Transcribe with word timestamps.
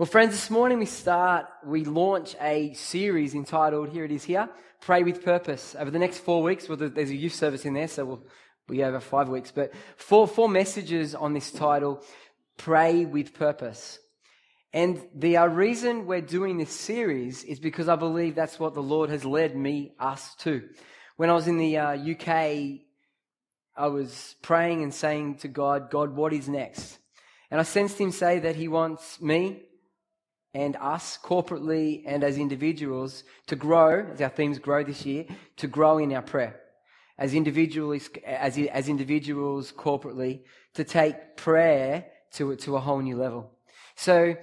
Well, 0.00 0.06
friends, 0.06 0.30
this 0.30 0.48
morning 0.48 0.78
we 0.78 0.86
start, 0.86 1.44
we 1.62 1.84
launch 1.84 2.34
a 2.40 2.72
series 2.72 3.34
entitled, 3.34 3.90
here 3.90 4.06
it 4.06 4.10
is 4.10 4.24
here, 4.24 4.48
Pray 4.80 5.02
with 5.02 5.22
Purpose. 5.22 5.76
Over 5.78 5.90
the 5.90 5.98
next 5.98 6.20
four 6.20 6.42
weeks, 6.42 6.66
well, 6.66 6.78
there's 6.78 7.10
a 7.10 7.14
youth 7.14 7.34
service 7.34 7.66
in 7.66 7.74
there, 7.74 7.86
so 7.86 8.06
we'll, 8.06 8.24
we 8.66 8.78
have 8.78 8.94
over 8.94 9.00
five 9.00 9.28
weeks, 9.28 9.52
but 9.54 9.74
four, 9.98 10.26
four 10.26 10.48
messages 10.48 11.14
on 11.14 11.34
this 11.34 11.52
title, 11.52 12.02
Pray 12.56 13.04
with 13.04 13.34
Purpose. 13.34 13.98
And 14.72 15.06
the 15.14 15.36
uh, 15.36 15.48
reason 15.48 16.06
we're 16.06 16.22
doing 16.22 16.56
this 16.56 16.72
series 16.72 17.44
is 17.44 17.60
because 17.60 17.86
I 17.86 17.96
believe 17.96 18.34
that's 18.34 18.58
what 18.58 18.72
the 18.72 18.82
Lord 18.82 19.10
has 19.10 19.26
led 19.26 19.54
me, 19.54 19.92
us 20.00 20.34
to. 20.36 20.66
When 21.18 21.28
I 21.28 21.34
was 21.34 21.46
in 21.46 21.58
the 21.58 21.76
uh, 21.76 22.12
UK, 22.12 22.28
I 23.76 23.88
was 23.88 24.34
praying 24.40 24.82
and 24.82 24.94
saying 24.94 25.40
to 25.40 25.48
God, 25.48 25.90
God, 25.90 26.16
what 26.16 26.32
is 26.32 26.48
next? 26.48 26.96
And 27.50 27.60
I 27.60 27.64
sensed 27.64 27.98
Him 27.98 28.12
say 28.12 28.38
that 28.38 28.56
He 28.56 28.66
wants 28.66 29.20
me 29.20 29.64
and 30.54 30.76
us 30.76 31.18
corporately 31.22 32.02
and 32.06 32.24
as 32.24 32.36
individuals 32.36 33.24
to 33.46 33.56
grow, 33.56 34.06
as 34.12 34.20
our 34.20 34.28
themes 34.28 34.58
grow 34.58 34.82
this 34.82 35.06
year, 35.06 35.26
to 35.56 35.66
grow 35.66 35.98
in 35.98 36.12
our 36.12 36.22
prayer. 36.22 36.60
As 37.18 37.34
individuals, 37.34 38.08
as, 38.26 38.58
as 38.58 38.88
individuals 38.88 39.72
corporately, 39.72 40.40
to 40.74 40.84
take 40.84 41.36
prayer 41.36 42.06
to, 42.32 42.56
to 42.56 42.76
a 42.76 42.80
whole 42.80 43.00
new 43.00 43.16
level. 43.16 43.50
So, 43.94 44.36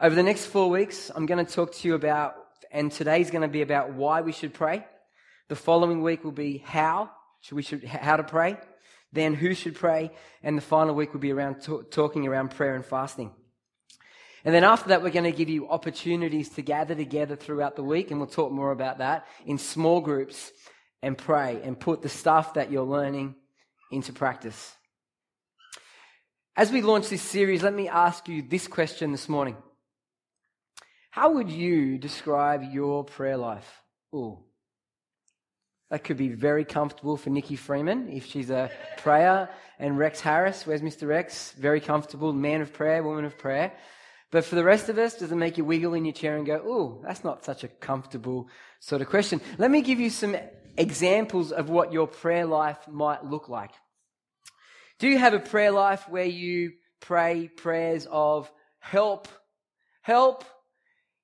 over 0.00 0.14
the 0.14 0.22
next 0.22 0.46
four 0.46 0.70
weeks, 0.70 1.10
I'm 1.14 1.26
going 1.26 1.44
to 1.44 1.52
talk 1.52 1.72
to 1.74 1.88
you 1.88 1.94
about, 1.94 2.34
and 2.72 2.90
today's 2.90 3.30
going 3.30 3.42
to 3.42 3.48
be 3.48 3.62
about 3.62 3.92
why 3.92 4.22
we 4.22 4.32
should 4.32 4.54
pray. 4.54 4.84
The 5.48 5.56
following 5.56 6.02
week 6.02 6.24
will 6.24 6.32
be 6.32 6.58
how 6.58 7.10
should 7.40 7.56
we 7.56 7.62
should 7.62 7.84
how 7.84 8.16
to 8.16 8.24
pray. 8.24 8.56
Then 9.12 9.34
who 9.34 9.52
should 9.52 9.74
pray, 9.74 10.10
and 10.42 10.56
the 10.56 10.62
final 10.62 10.94
week 10.94 11.12
will 11.12 11.20
be 11.20 11.32
around 11.32 11.56
talking 11.90 12.26
around 12.26 12.52
prayer 12.52 12.74
and 12.74 12.84
fasting. 12.84 13.32
And 14.44 14.54
then 14.54 14.64
after 14.64 14.88
that, 14.88 15.02
we're 15.02 15.10
going 15.10 15.30
to 15.30 15.32
give 15.32 15.48
you 15.48 15.68
opportunities 15.68 16.48
to 16.50 16.62
gather 16.62 16.94
together 16.94 17.36
throughout 17.36 17.76
the 17.76 17.84
week, 17.84 18.10
and 18.10 18.18
we'll 18.18 18.28
talk 18.28 18.50
more 18.50 18.72
about 18.72 18.98
that 18.98 19.26
in 19.46 19.58
small 19.58 20.00
groups 20.00 20.50
and 21.02 21.16
pray 21.16 21.60
and 21.62 21.78
put 21.78 22.02
the 22.02 22.08
stuff 22.08 22.54
that 22.54 22.70
you're 22.70 22.82
learning 22.82 23.36
into 23.90 24.12
practice. 24.12 24.74
As 26.56 26.70
we 26.72 26.82
launch 26.82 27.08
this 27.08 27.22
series, 27.22 27.62
let 27.62 27.74
me 27.74 27.88
ask 27.88 28.28
you 28.28 28.42
this 28.42 28.66
question 28.66 29.12
this 29.12 29.28
morning. 29.28 29.56
How 31.10 31.32
would 31.32 31.50
you 31.50 31.98
describe 31.98 32.62
your 32.62 33.04
prayer 33.04 33.36
life? 33.36 33.82
Ooh. 34.14 34.38
That 35.90 36.04
could 36.04 36.16
be 36.16 36.28
very 36.28 36.64
comfortable 36.64 37.16
for 37.16 37.30
Nikki 37.30 37.54
Freeman 37.56 38.08
if 38.08 38.26
she's 38.26 38.50
a 38.50 38.70
prayer. 38.98 39.50
And 39.78 39.98
Rex 39.98 40.20
Harris, 40.20 40.66
where's 40.66 40.80
Mr. 40.80 41.06
Rex? 41.06 41.52
Very 41.52 41.80
comfortable, 41.80 42.32
man 42.32 42.62
of 42.62 42.72
prayer, 42.72 43.02
woman 43.02 43.24
of 43.24 43.36
prayer. 43.36 43.72
But 44.32 44.46
for 44.46 44.54
the 44.54 44.64
rest 44.64 44.88
of 44.88 44.96
us, 44.96 45.14
does 45.14 45.30
it 45.30 45.36
make 45.36 45.58
you 45.58 45.64
wiggle 45.64 45.92
in 45.92 46.06
your 46.06 46.14
chair 46.14 46.36
and 46.36 46.46
go, 46.46 46.60
oh, 46.64 47.02
that's 47.06 47.22
not 47.22 47.44
such 47.44 47.64
a 47.64 47.68
comfortable 47.68 48.48
sort 48.80 49.02
of 49.02 49.08
question? 49.08 49.42
Let 49.58 49.70
me 49.70 49.82
give 49.82 50.00
you 50.00 50.08
some 50.08 50.34
examples 50.78 51.52
of 51.52 51.68
what 51.68 51.92
your 51.92 52.06
prayer 52.06 52.46
life 52.46 52.78
might 52.88 53.26
look 53.26 53.50
like. 53.50 53.72
Do 54.98 55.06
you 55.06 55.18
have 55.18 55.34
a 55.34 55.38
prayer 55.38 55.70
life 55.70 56.08
where 56.08 56.24
you 56.24 56.72
pray 57.00 57.48
prayers 57.48 58.08
of 58.10 58.50
help, 58.78 59.28
help? 60.00 60.46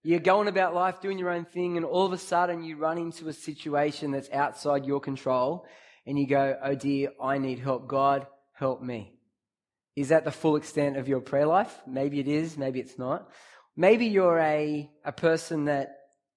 You're 0.03 0.21
going 0.21 0.47
about 0.47 0.75
life 0.75 1.01
doing 1.01 1.19
your 1.19 1.31
own 1.31 1.47
thing, 1.47 1.79
and 1.79 1.87
all 1.87 2.05
of 2.05 2.13
a 2.13 2.19
sudden 2.19 2.63
you 2.63 2.77
run 2.77 2.99
into 2.99 3.29
a 3.29 3.33
situation 3.33 4.11
that's 4.11 4.31
outside 4.31 4.85
your 4.85 5.01
control, 5.01 5.65
and 6.07 6.19
you 6.19 6.27
go, 6.27 6.59
Oh 6.63 6.75
dear, 6.75 7.13
I 7.23 7.39
need 7.39 7.59
help. 7.59 7.89
God, 7.89 8.27
help 8.53 8.83
me. 8.83 9.18
Is 9.99 10.11
that 10.11 10.25
the 10.25 10.31
full 10.31 10.55
extent 10.55 10.97
of 10.97 11.09
your 11.09 11.21
prayer 11.21 11.47
life? 11.47 11.77
Maybe 11.87 12.21
it 12.21 12.29
is, 12.29 12.57
maybe 12.57 12.79
it's 12.79 12.99
not. 12.99 13.29
Maybe 13.77 14.07
you're 14.07 14.39
a, 14.39 14.89
a 15.05 15.13
person 15.13 15.65
that 15.65 15.97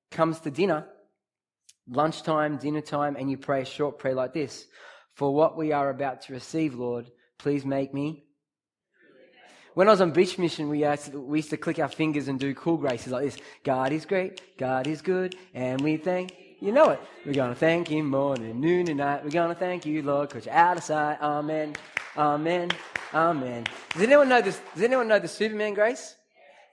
comes 0.09 0.39
to 0.39 0.51
dinner, 0.51 0.87
lunchtime, 1.87 2.57
dinner 2.57 2.81
time, 2.81 3.15
and 3.15 3.29
you 3.29 3.37
pray 3.37 3.61
a 3.61 3.65
short 3.65 3.99
prayer 3.99 4.15
like 4.15 4.33
this 4.33 4.65
For 5.13 5.33
what 5.33 5.57
we 5.57 5.73
are 5.73 5.91
about 5.91 6.23
to 6.23 6.33
receive, 6.33 6.73
Lord, 6.73 7.11
please 7.37 7.63
make 7.63 7.93
me. 7.93 8.23
When 9.75 9.87
I 9.87 9.91
was 9.91 10.01
on 10.01 10.11
beach 10.11 10.39
mission, 10.39 10.67
we, 10.67 10.83
used 10.83 11.11
to, 11.11 11.21
we 11.21 11.37
used 11.37 11.51
to 11.51 11.57
click 11.57 11.77
our 11.77 11.87
fingers 11.87 12.27
and 12.27 12.39
do 12.39 12.55
cool 12.55 12.77
graces 12.77 13.11
like 13.11 13.25
this 13.25 13.37
God 13.63 13.91
is 13.91 14.05
great, 14.05 14.41
God 14.57 14.87
is 14.87 15.03
good, 15.03 15.35
and 15.53 15.79
we 15.81 15.97
thank 15.97 16.35
you 16.59 16.71
know 16.71 16.89
it. 16.91 16.99
We're 17.25 17.33
going 17.33 17.49
to 17.49 17.55
thank 17.59 17.87
Him 17.87 18.07
morning, 18.07 18.59
noon, 18.59 18.87
and 18.87 18.97
night. 18.97 19.23
We're 19.23 19.31
going 19.31 19.49
to 19.49 19.59
thank 19.59 19.85
you, 19.85 20.03
Lord, 20.03 20.29
because 20.29 20.45
you're 20.45 20.53
out 20.53 20.77
of 20.77 20.83
sight. 20.83 21.17
Amen. 21.19 21.75
Amen. 22.15 22.69
Amen. 23.13 23.65
Does 23.93 24.03
anyone 24.03 24.29
know 24.29 24.41
this? 24.41 24.61
Does 24.73 24.83
anyone 24.83 25.07
know 25.07 25.19
the 25.19 25.27
Superman 25.27 25.73
grace? 25.73 26.15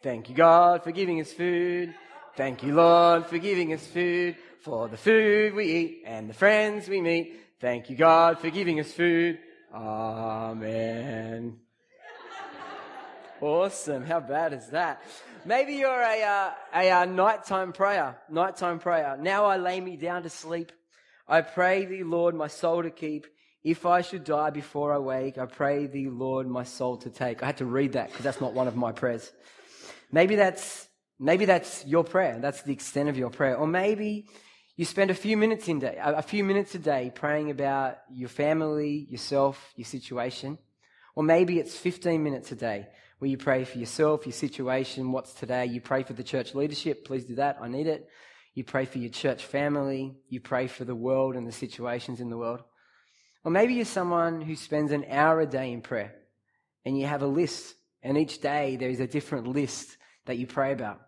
Thank 0.02 0.28
you, 0.28 0.36
God, 0.36 0.84
for 0.84 0.92
giving 0.92 1.20
us 1.20 1.32
food. 1.32 1.92
Thank 2.36 2.62
you, 2.62 2.72
Lord, 2.74 3.26
for 3.26 3.38
giving 3.38 3.72
us 3.72 3.84
food, 3.84 4.36
for 4.60 4.86
the 4.86 4.96
food 4.96 5.54
we 5.54 5.64
eat 5.64 6.02
and 6.06 6.30
the 6.30 6.34
friends 6.34 6.88
we 6.88 7.00
meet. 7.00 7.40
Thank 7.60 7.90
you, 7.90 7.96
God, 7.96 8.38
for 8.38 8.50
giving 8.50 8.78
us 8.78 8.92
food. 8.92 9.40
Amen. 9.74 11.58
Awesome. 13.40 14.04
How 14.04 14.20
bad 14.20 14.52
is 14.52 14.68
that? 14.68 15.02
Maybe 15.44 15.74
you're 15.74 15.90
a, 15.90 16.22
uh, 16.22 16.50
a 16.72 16.90
uh, 16.90 17.04
nighttime 17.04 17.72
prayer. 17.72 18.16
Nighttime 18.30 18.78
prayer. 18.78 19.16
Now 19.20 19.46
I 19.46 19.56
lay 19.56 19.80
me 19.80 19.96
down 19.96 20.22
to 20.22 20.30
sleep. 20.30 20.70
I 21.26 21.40
pray 21.40 21.84
thee, 21.84 22.04
Lord, 22.04 22.36
my 22.36 22.46
soul 22.46 22.84
to 22.84 22.90
keep. 22.90 23.26
If 23.64 23.86
I 23.86 24.02
should 24.02 24.24
die 24.24 24.50
before 24.50 24.92
I 24.92 24.98
wake, 24.98 25.36
I 25.36 25.46
pray 25.46 25.86
thee, 25.86 26.08
Lord, 26.08 26.46
my 26.46 26.64
soul 26.64 26.96
to 26.98 27.10
take. 27.10 27.42
I 27.42 27.46
had 27.46 27.56
to 27.58 27.66
read 27.66 27.92
that 27.92 28.08
because 28.08 28.24
that's 28.24 28.40
not 28.40 28.54
one 28.54 28.68
of 28.68 28.76
my 28.76 28.92
prayers. 28.92 29.32
Maybe 30.12 30.36
that's, 30.36 30.86
maybe 31.18 31.44
that's 31.44 31.84
your 31.84 32.04
prayer. 32.04 32.38
That's 32.40 32.62
the 32.62 32.72
extent 32.72 33.08
of 33.08 33.18
your 33.18 33.30
prayer. 33.30 33.56
Or 33.56 33.66
maybe 33.66 34.28
you 34.76 34.84
spend 34.84 35.10
a 35.10 35.14
few 35.14 35.36
minutes 35.36 35.66
in 35.66 35.80
day, 35.80 35.98
a 36.00 36.22
few 36.22 36.44
minutes 36.44 36.74
a 36.76 36.78
day 36.78 37.10
praying 37.12 37.50
about 37.50 37.98
your 38.12 38.28
family, 38.28 39.06
yourself, 39.10 39.72
your 39.74 39.86
situation. 39.86 40.56
Or 41.16 41.24
maybe 41.24 41.58
it's 41.58 41.76
15 41.76 42.22
minutes 42.22 42.52
a 42.52 42.54
day 42.54 42.86
where 43.18 43.28
you 43.28 43.36
pray 43.36 43.64
for 43.64 43.78
yourself, 43.78 44.24
your 44.24 44.32
situation, 44.32 45.10
what's 45.10 45.32
today. 45.32 45.66
You 45.66 45.80
pray 45.80 46.04
for 46.04 46.12
the 46.12 46.22
church 46.22 46.54
leadership. 46.54 47.04
Please 47.04 47.24
do 47.24 47.34
that. 47.34 47.58
I 47.60 47.66
need 47.66 47.88
it. 47.88 48.08
You 48.54 48.62
pray 48.62 48.84
for 48.84 48.98
your 48.98 49.10
church 49.10 49.44
family. 49.44 50.16
You 50.28 50.40
pray 50.40 50.68
for 50.68 50.84
the 50.84 50.94
world 50.94 51.34
and 51.34 51.46
the 51.46 51.52
situations 51.52 52.20
in 52.20 52.30
the 52.30 52.38
world. 52.38 52.62
Or 53.48 53.50
maybe 53.50 53.72
you're 53.72 53.86
someone 53.86 54.42
who 54.42 54.54
spends 54.56 54.92
an 54.92 55.06
hour 55.08 55.40
a 55.40 55.46
day 55.46 55.72
in 55.72 55.80
prayer 55.80 56.14
and 56.84 56.98
you 56.98 57.06
have 57.06 57.22
a 57.22 57.26
list, 57.26 57.76
and 58.02 58.18
each 58.18 58.42
day 58.42 58.76
there 58.76 58.90
is 58.90 59.00
a 59.00 59.06
different 59.06 59.46
list 59.46 59.96
that 60.26 60.36
you 60.36 60.46
pray 60.46 60.70
about. 60.72 61.00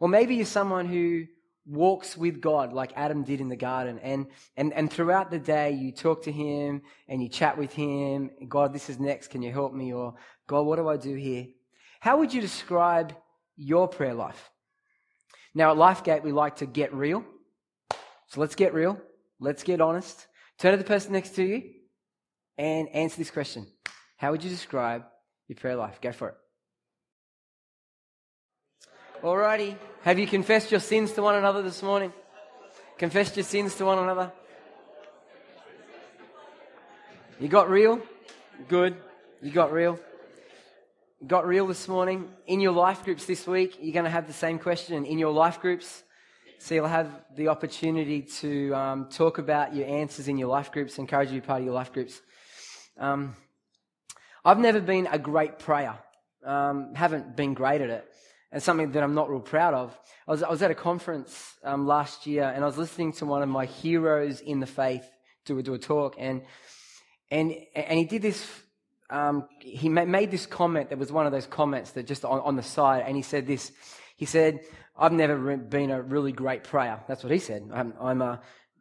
Or 0.00 0.08
maybe 0.08 0.34
you're 0.34 0.46
someone 0.46 0.86
who 0.86 1.26
walks 1.64 2.16
with 2.16 2.40
God 2.40 2.72
like 2.72 2.92
Adam 2.96 3.22
did 3.22 3.40
in 3.40 3.48
the 3.48 3.54
garden, 3.54 4.00
and, 4.02 4.26
and, 4.56 4.72
and 4.72 4.92
throughout 4.92 5.30
the 5.30 5.38
day 5.38 5.74
you 5.74 5.92
talk 5.92 6.24
to 6.24 6.32
Him 6.32 6.82
and 7.06 7.22
you 7.22 7.28
chat 7.28 7.56
with 7.56 7.72
Him. 7.72 8.30
God, 8.48 8.72
this 8.72 8.90
is 8.90 8.98
next. 8.98 9.28
Can 9.28 9.42
you 9.42 9.52
help 9.52 9.72
me? 9.72 9.92
Or 9.92 10.16
God, 10.48 10.62
what 10.62 10.80
do 10.80 10.88
I 10.88 10.96
do 10.96 11.14
here? 11.14 11.46
How 12.00 12.18
would 12.18 12.34
you 12.34 12.40
describe 12.40 13.14
your 13.54 13.86
prayer 13.86 14.14
life? 14.14 14.50
Now, 15.54 15.70
at 15.70 15.76
Lifegate, 15.76 16.24
we 16.24 16.32
like 16.32 16.56
to 16.56 16.66
get 16.66 16.92
real. 16.92 17.24
So 18.26 18.40
let's 18.40 18.56
get 18.56 18.74
real. 18.74 19.00
Let's 19.38 19.62
get 19.62 19.80
honest. 19.80 20.26
Turn 20.58 20.72
to 20.72 20.78
the 20.78 20.82
person 20.82 21.12
next 21.12 21.36
to 21.36 21.44
you 21.44 21.75
and 22.58 22.88
answer 22.90 23.16
this 23.18 23.30
question 23.30 23.66
How 24.16 24.30
would 24.30 24.42
you 24.42 24.50
describe 24.50 25.04
your 25.48 25.56
prayer 25.56 25.76
life? 25.76 26.00
Go 26.00 26.12
for 26.12 26.28
it. 26.30 26.34
Alrighty. 29.22 29.76
Have 30.02 30.18
you 30.18 30.26
confessed 30.26 30.70
your 30.70 30.80
sins 30.80 31.12
to 31.12 31.22
one 31.22 31.36
another 31.36 31.62
this 31.62 31.82
morning? 31.82 32.12
Confessed 32.98 33.36
your 33.36 33.44
sins 33.44 33.74
to 33.76 33.84
one 33.84 33.98
another? 33.98 34.30
You 37.40 37.48
got 37.48 37.68
real? 37.68 38.00
Good. 38.68 38.96
You 39.42 39.50
got 39.50 39.72
real? 39.72 39.98
Got 41.26 41.46
real 41.46 41.66
this 41.66 41.88
morning? 41.88 42.28
In 42.46 42.60
your 42.60 42.72
life 42.72 43.04
groups 43.04 43.26
this 43.26 43.46
week, 43.46 43.78
you're 43.80 43.92
going 43.92 44.04
to 44.04 44.10
have 44.10 44.26
the 44.26 44.32
same 44.32 44.58
question. 44.58 45.04
In 45.04 45.18
your 45.18 45.32
life 45.32 45.60
groups, 45.60 46.02
so 46.58 46.74
you'll 46.74 46.86
have 46.86 47.10
the 47.34 47.48
opportunity 47.48 48.22
to 48.22 48.74
um, 48.74 49.08
talk 49.10 49.38
about 49.38 49.74
your 49.74 49.86
answers 49.86 50.28
in 50.28 50.38
your 50.38 50.48
life 50.48 50.72
groups, 50.72 50.98
encourage 50.98 51.30
you 51.30 51.36
to 51.36 51.40
be 51.40 51.46
part 51.46 51.60
of 51.60 51.64
your 51.66 51.74
life 51.74 51.92
groups. 51.92 52.20
Um, 52.98 53.36
I've 54.44 54.58
never 54.58 54.80
been 54.80 55.06
a 55.06 55.18
great 55.18 55.58
prayer, 55.58 55.98
um, 56.44 56.94
haven't 56.94 57.36
been 57.36 57.54
great 57.54 57.80
at 57.80 57.90
it, 57.90 58.08
and 58.52 58.62
something 58.62 58.92
that 58.92 59.02
I'm 59.02 59.14
not 59.14 59.28
real 59.28 59.40
proud 59.40 59.74
of. 59.74 59.98
I 60.26 60.30
was, 60.30 60.42
I 60.42 60.50
was 60.50 60.62
at 60.62 60.70
a 60.70 60.74
conference 60.74 61.54
um, 61.64 61.86
last 61.86 62.26
year, 62.26 62.44
and 62.44 62.62
I 62.62 62.66
was 62.66 62.78
listening 62.78 63.12
to 63.14 63.26
one 63.26 63.42
of 63.42 63.48
my 63.48 63.66
heroes 63.66 64.40
in 64.40 64.60
the 64.60 64.66
faith 64.66 65.04
do 65.44 65.58
a, 65.58 65.62
do 65.62 65.74
a 65.74 65.78
talk, 65.78 66.16
and 66.18 66.42
and 67.30 67.54
and 67.74 67.98
he 67.98 68.04
did 68.04 68.22
this. 68.22 68.46
Um, 69.08 69.48
he 69.60 69.88
made 69.88 70.32
this 70.32 70.46
comment 70.46 70.90
that 70.90 70.98
was 70.98 71.12
one 71.12 71.26
of 71.26 71.32
those 71.32 71.46
comments 71.46 71.92
that 71.92 72.08
just 72.08 72.24
on, 72.24 72.40
on 72.40 72.56
the 72.56 72.62
side, 72.62 73.04
and 73.06 73.16
he 73.16 73.22
said 73.22 73.46
this. 73.46 73.70
He 74.16 74.24
said, 74.24 74.60
I've 74.98 75.12
never 75.12 75.56
been 75.56 75.90
a 75.90 76.00
really 76.00 76.32
great 76.32 76.64
prayer. 76.64 77.00
That's 77.06 77.22
what 77.22 77.32
he 77.32 77.38
said. 77.38 77.70
I'm, 77.72 77.92
I'm 78.00 78.22
a, 78.22 78.40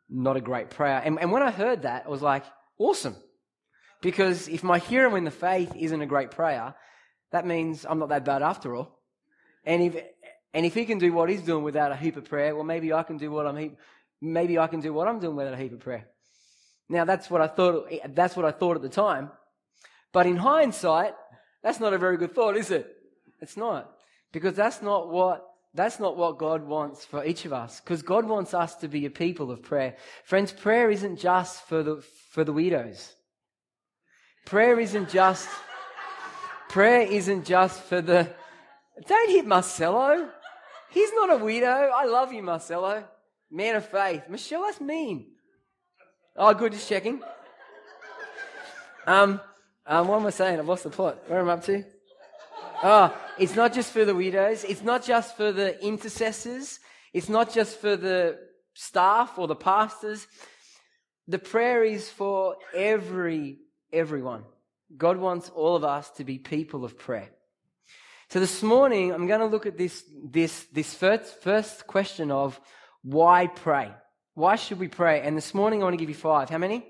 not 0.10 0.38
a 0.38 0.42
great 0.42 0.70
prayer. 0.70 1.02
And, 1.04 1.20
and 1.20 1.32
when 1.32 1.44
I 1.44 1.52
heard 1.52 1.82
that, 1.82 2.06
I 2.06 2.10
was 2.10 2.22
like, 2.22 2.46
awesome. 2.78 3.16
Because 4.06 4.48
if 4.48 4.64
my 4.64 4.78
hero 4.78 5.16
in 5.16 5.24
the 5.24 5.32
faith 5.32 5.76
isn't 5.76 6.00
a 6.00 6.06
great 6.06 6.30
prayer, 6.30 6.76
that 7.32 7.44
means 7.44 7.88
I'm 7.90 7.98
not 7.98 8.10
that 8.10 8.24
bad 8.24 8.44
after 8.44 8.76
all. 8.76 9.00
And 9.64 9.82
if, 9.82 9.96
And 10.54 10.64
if 10.64 10.76
he 10.76 10.86
can 10.86 11.00
do 11.00 11.12
what 11.12 11.28
he's 11.28 11.42
doing 11.42 11.64
without 11.64 11.92
a 11.92 11.96
heap 11.96 12.16
of 12.16 12.26
prayer, 12.26 12.54
well, 12.54 12.64
maybe 12.64 12.94
I 12.94 13.02
can 13.02 13.18
do 13.18 13.32
what 13.32 13.48
I'm 13.48 13.76
maybe 14.22 14.60
I 14.60 14.68
can 14.68 14.80
do 14.80 14.94
what 14.94 15.08
I'm 15.08 15.20
doing 15.20 15.36
without 15.36 15.56
a 15.56 15.58
heap 15.58 15.74
of 15.74 15.80
prayer. 15.80 16.06
Now 16.88 17.04
that's 17.06 17.32
what 17.32 17.42
I 17.42 17.48
thought. 17.48 17.90
That's 18.10 18.36
what 18.36 18.46
I 18.46 18.52
thought 18.52 18.76
at 18.76 18.84
the 18.84 18.90
time. 18.90 19.32
But 20.14 20.28
in 20.28 20.38
hindsight, 20.38 21.16
that's 21.64 21.80
not 21.80 21.94
a 21.94 21.98
very 21.98 22.18
good 22.18 22.36
thought, 22.36 22.56
is 22.56 22.70
it? 22.70 22.86
It's 23.42 23.58
not 23.58 23.92
because 24.32 24.54
that's 24.54 24.84
not 24.84 25.10
what 25.10 25.44
that's 25.74 26.00
not 26.00 26.16
what 26.16 26.38
God 26.38 26.62
wants 26.64 27.04
for 27.06 27.26
each 27.26 27.46
of 27.46 27.54
us. 27.54 27.82
Because 27.82 28.04
God 28.04 28.26
wants 28.26 28.54
us 28.54 28.76
to 28.76 28.88
be 28.88 29.08
a 29.08 29.10
people 29.10 29.50
of 29.50 29.64
prayer. 29.64 29.96
Friends, 30.26 30.52
prayer 30.52 30.92
isn't 30.92 31.18
just 31.18 31.68
for 31.68 31.82
the 31.82 32.04
for 32.34 32.44
the 32.44 32.54
widows. 32.54 33.16
Prayer 34.46 34.80
isn't 34.80 35.10
just 35.10 35.50
prayer 36.70 37.02
isn't 37.02 37.46
just 37.46 37.82
for 37.84 38.02
the. 38.02 38.30
Don't 39.08 39.30
hit 39.30 39.46
Marcelo. 39.46 40.30
He's 40.90 41.12
not 41.14 41.32
a 41.32 41.38
widow. 41.44 41.68
I 41.68 42.06
love 42.06 42.32
you, 42.32 42.44
Marcelo. 42.44 43.04
Man 43.52 43.76
of 43.76 43.88
faith. 43.88 44.24
Michelle, 44.30 44.64
that's 44.64 44.82
mean. 44.82 45.28
Oh, 46.36 46.54
good, 46.54 46.74
just 46.74 46.88
checking. 46.90 47.22
Um, 49.08 49.40
um, 49.86 50.08
what 50.08 50.20
am 50.20 50.26
I 50.26 50.32
saying? 50.32 50.60
I've 50.60 50.68
lost 50.68 50.84
the 50.84 50.90
plot. 50.90 51.20
Where 51.28 51.40
am 51.40 51.50
I 51.50 51.54
up 51.54 51.64
to? 51.66 51.84
Oh, 52.84 53.16
it's 53.38 53.56
not 53.56 53.74
just 53.74 53.92
for 53.92 54.04
the 54.04 54.16
widows. 54.16 54.64
It's 54.64 54.84
not 54.84 55.04
just 55.04 55.38
for 55.38 55.52
the 55.52 55.82
intercessors. 55.84 56.80
It's 57.14 57.30
not 57.30 57.54
just 57.54 57.80
for 57.80 57.96
the 57.96 58.38
staff 58.74 59.38
or 59.38 59.48
the 59.48 59.56
pastors. 59.56 60.28
The 61.28 61.40
prayer 61.40 61.84
is 61.84 62.10
for 62.10 62.58
every, 62.76 63.60
everyone. 63.96 64.44
God 64.96 65.18
wants 65.18 65.50
all 65.50 65.76
of 65.76 65.84
us 65.84 66.10
to 66.12 66.24
be 66.24 66.38
people 66.38 66.86
of 66.86 66.98
prayer. 66.98 67.30
So 68.30 68.40
this 68.40 68.62
morning, 68.62 69.14
I'm 69.14 69.28
going 69.28 69.40
to 69.40 69.46
look 69.46 69.66
at 69.66 69.78
this, 69.78 70.04
this, 70.24 70.66
this 70.74 70.94
first, 70.94 71.42
first 71.42 71.88
question 71.88 72.32
of 72.32 72.60
why 73.02 73.48
pray? 73.48 73.92
Why 74.34 74.56
should 74.56 74.80
we 74.80 74.88
pray? 74.88 75.22
And 75.22 75.38
this 75.38 75.54
morning, 75.54 75.82
I 75.82 75.86
want 75.86 75.94
to 75.94 75.98
give 75.98 76.10
you 76.10 76.16
five. 76.16 76.50
How 76.50 76.58
many? 76.58 76.86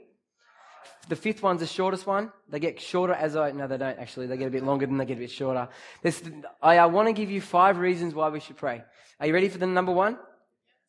The 1.08 1.16
fifth 1.16 1.44
one's 1.44 1.60
the 1.60 1.68
shortest 1.68 2.08
one. 2.08 2.32
They 2.50 2.60
get 2.60 2.82
shorter 2.82 3.14
as 3.14 3.36
I, 3.36 3.52
no, 3.52 3.68
they 3.68 3.78
don't 3.78 4.00
actually. 4.00 4.28
They 4.28 4.38
get 4.38 4.48
a 4.48 4.52
bit 4.52 4.64
longer, 4.64 4.86
then 4.88 4.98
they 4.98 5.06
get 5.06 5.18
a 5.18 5.22
bit 5.22 5.32
shorter. 5.32 5.68
This, 6.02 6.24
I, 6.62 6.78
I 6.80 6.86
want 6.88 7.08
to 7.08 7.14
give 7.14 7.30
you 7.30 7.42
five 7.42 7.78
reasons 7.78 8.16
why 8.16 8.30
we 8.30 8.40
should 8.40 8.58
pray. 8.58 8.84
Are 9.20 9.28
you 9.28 9.34
ready 9.34 9.50
for 9.50 9.60
the 9.60 9.68
number 9.68 9.92
one? 9.92 10.18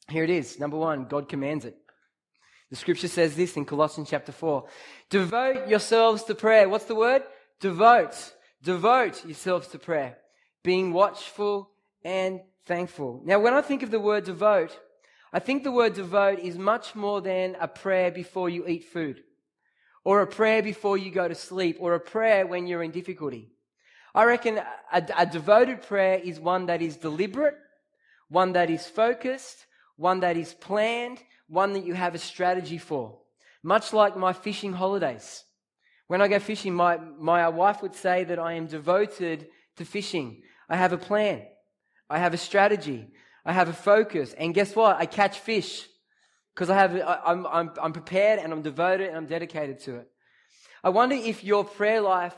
Here 0.09 0.25
it 0.25 0.31
is. 0.31 0.59
Number 0.59 0.79
one, 0.79 1.05
God 1.05 1.29
commands 1.29 1.65
it. 1.65 1.77
The 2.71 2.77
scripture 2.77 3.09
says 3.09 3.37
this 3.37 3.57
in 3.57 3.65
Colossians 3.65 4.11
chapter 4.11 4.33
4. 4.33 4.67
Devote 5.11 5.69
yourselves 5.69 6.25
to 6.25 6.35
prayer. 6.35 6.69
What's 6.69 6.87
the 6.87 6.95
word? 6.95 7.23
Devote. 7.61 8.35
Devote 8.63 9.25
yourselves 9.25 9.69
to 9.69 9.79
prayer 9.79 10.19
being 10.67 10.93
watchful 10.93 11.71
and 12.05 12.41
thankful. 12.67 13.23
Now, 13.25 13.39
when 13.39 13.55
I 13.55 13.63
think 13.63 13.85
of 13.85 13.93
the 13.93 14.01
word 14.01 14.25
devote, 14.25 14.77
I 15.33 15.39
think 15.39 15.63
the 15.63 15.71
word 15.71 15.95
devote 15.95 16.41
is 16.41 16.59
much 16.59 16.97
more 16.97 17.21
than 17.21 17.57
a 17.61 17.69
prayer 17.69 18.11
before 18.11 18.51
you 18.51 18.67
eat 18.67 18.85
food, 18.85 19.23
or 20.03 20.23
a 20.23 20.27
prayer 20.27 20.65
before 20.65 20.99
you 20.99 21.13
go 21.13 21.29
to 21.29 21.37
sleep, 21.37 21.77
or 21.79 21.95
a 21.95 22.01
prayer 22.01 22.49
when 22.49 22.67
you're 22.67 22.83
in 22.83 22.91
difficulty. 22.91 23.53
I 24.13 24.25
reckon 24.25 24.59
a, 24.93 25.07
a 25.17 25.25
devoted 25.25 25.83
prayer 25.83 26.19
is 26.19 26.41
one 26.41 26.67
that 26.67 26.83
is 26.83 26.97
deliberate, 26.97 27.55
one 28.29 28.55
that 28.55 28.69
is 28.69 28.89
focused, 28.89 29.67
one 29.97 30.21
that 30.21 30.37
is 30.37 30.55
planned, 30.55 31.23
one 31.49 31.73
that 31.73 31.85
you 31.85 31.95
have 31.95 32.15
a 32.15 32.19
strategy 32.19 32.79
for. 32.79 33.19
Much 33.63 33.93
like 33.93 34.17
my 34.17 34.33
fishing 34.33 34.73
holidays. 34.73 35.45
When 36.07 36.21
I 36.23 36.29
go 36.29 36.39
fishing, 36.39 36.75
my, 36.75 36.99
my 37.19 37.49
wife 37.49 37.83
would 37.83 37.95
say 37.95 38.25
that 38.25 38.39
I 38.39 38.53
am 38.55 38.67
devoted 38.67 39.49
to 39.77 39.85
fishing. 39.85 40.43
I 40.69 40.77
have 40.77 40.93
a 40.93 40.99
plan. 40.99 41.43
I 42.09 42.19
have 42.19 42.35
a 42.35 42.39
strategy. 42.39 43.09
I 43.45 43.53
have 43.53 43.69
a 43.69 43.73
focus. 43.73 44.33
And 44.33 44.55
guess 44.55 44.77
what? 44.77 44.97
I 44.97 45.07
catch 45.07 45.39
fish 45.39 45.89
because 46.55 46.71
I 46.71 46.77
have, 46.77 46.95
I, 46.97 47.21
I'm, 47.27 47.47
I'm, 47.47 47.71
I'm 47.83 47.93
prepared 47.93 48.39
and 48.39 48.53
I'm 48.53 48.63
devoted 48.63 49.09
and 49.09 49.17
I'm 49.17 49.27
dedicated 49.27 49.81
to 49.81 49.97
it. 49.97 50.09
I 50.85 50.91
wonder 50.91 51.17
if 51.17 51.43
your 51.43 51.65
prayer 51.65 52.01
life 52.01 52.37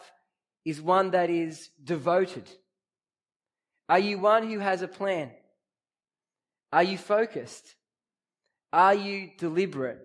is 0.64 0.80
one 0.80 1.10
that 1.10 1.28
is 1.28 1.70
devoted. 1.82 2.48
Are 3.88 3.98
you 3.98 4.18
one 4.18 4.48
who 4.48 4.58
has 4.58 4.82
a 4.82 4.88
plan? 4.88 5.30
Are 6.72 6.82
you 6.82 6.98
focused? 6.98 7.74
Are 8.72 8.94
you 8.94 9.30
deliberate? 9.38 10.00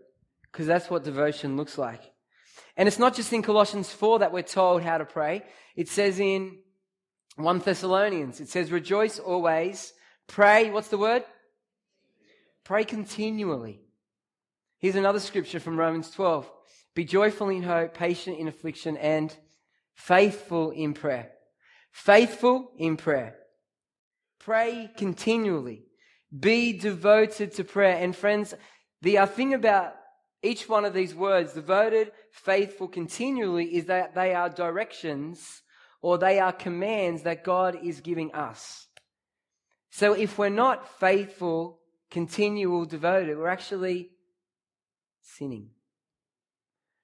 Because 0.52 0.68
that's 0.68 0.90
what 0.90 1.04
devotion 1.04 1.58
looks 1.58 1.78
like. 1.78 2.02
And 2.78 2.88
it's 2.88 3.00
not 3.00 3.16
just 3.16 3.34
in 3.34 3.42
Colossians 3.42 3.92
4 3.92 4.20
that 4.20 4.32
we're 4.32 4.42
told 4.42 4.82
how 4.82 4.98
to 4.98 5.06
pray. 5.06 5.44
It 5.76 5.90
says 5.90 6.20
in 6.20 6.58
1 7.36 7.60
Thessalonians, 7.60 8.40
it 8.40 8.50
says, 8.50 8.72
Rejoice 8.72 9.20
always, 9.20 9.94
pray, 10.28 10.70
what's 10.70 10.90
the 10.90 10.98
word? 10.98 11.24
Pray 12.64 12.84
continually. 12.84 13.82
Here's 14.80 14.96
another 14.96 15.20
scripture 15.20 15.60
from 15.60 15.78
Romans 15.78 16.12
12 16.12 16.50
Be 16.96 17.06
joyful 17.06 17.50
in 17.50 17.64
hope, 17.64 17.94
patient 17.94 18.38
in 18.38 18.48
affliction, 18.48 18.98
and 18.98 19.36
faithful 19.94 20.72
in 20.72 20.94
prayer. 20.94 21.32
Faithful 21.92 22.72
in 22.78 22.98
prayer. 22.98 23.36
Pray 24.40 24.90
continually. 24.98 25.86
Be 26.38 26.74
devoted 26.74 27.54
to 27.54 27.64
prayer. 27.64 27.98
And 27.98 28.16
friends, 28.16 28.54
the 29.02 29.18
thing 29.28 29.54
about 29.54 29.94
each 30.42 30.68
one 30.68 30.86
of 30.86 30.94
these 30.94 31.16
words, 31.16 31.54
devoted, 31.54 32.12
faithful, 32.32 32.88
continually, 32.88 33.76
is 33.76 33.86
that 33.86 34.16
they 34.16 34.34
are 34.34 34.50
directions 34.50 35.62
or 36.02 36.18
they 36.18 36.40
are 36.40 36.52
commands 36.52 37.24
that 37.24 37.44
God 37.44 37.78
is 37.82 38.02
giving 38.02 38.34
us. 38.34 38.88
So 39.90 40.14
if 40.14 40.38
we're 40.38 40.50
not 40.50 41.00
faithful, 41.00 41.80
continual, 42.10 42.86
devoted, 42.86 43.38
we're 43.38 43.48
actually 43.48 44.10
sinning. 45.22 45.70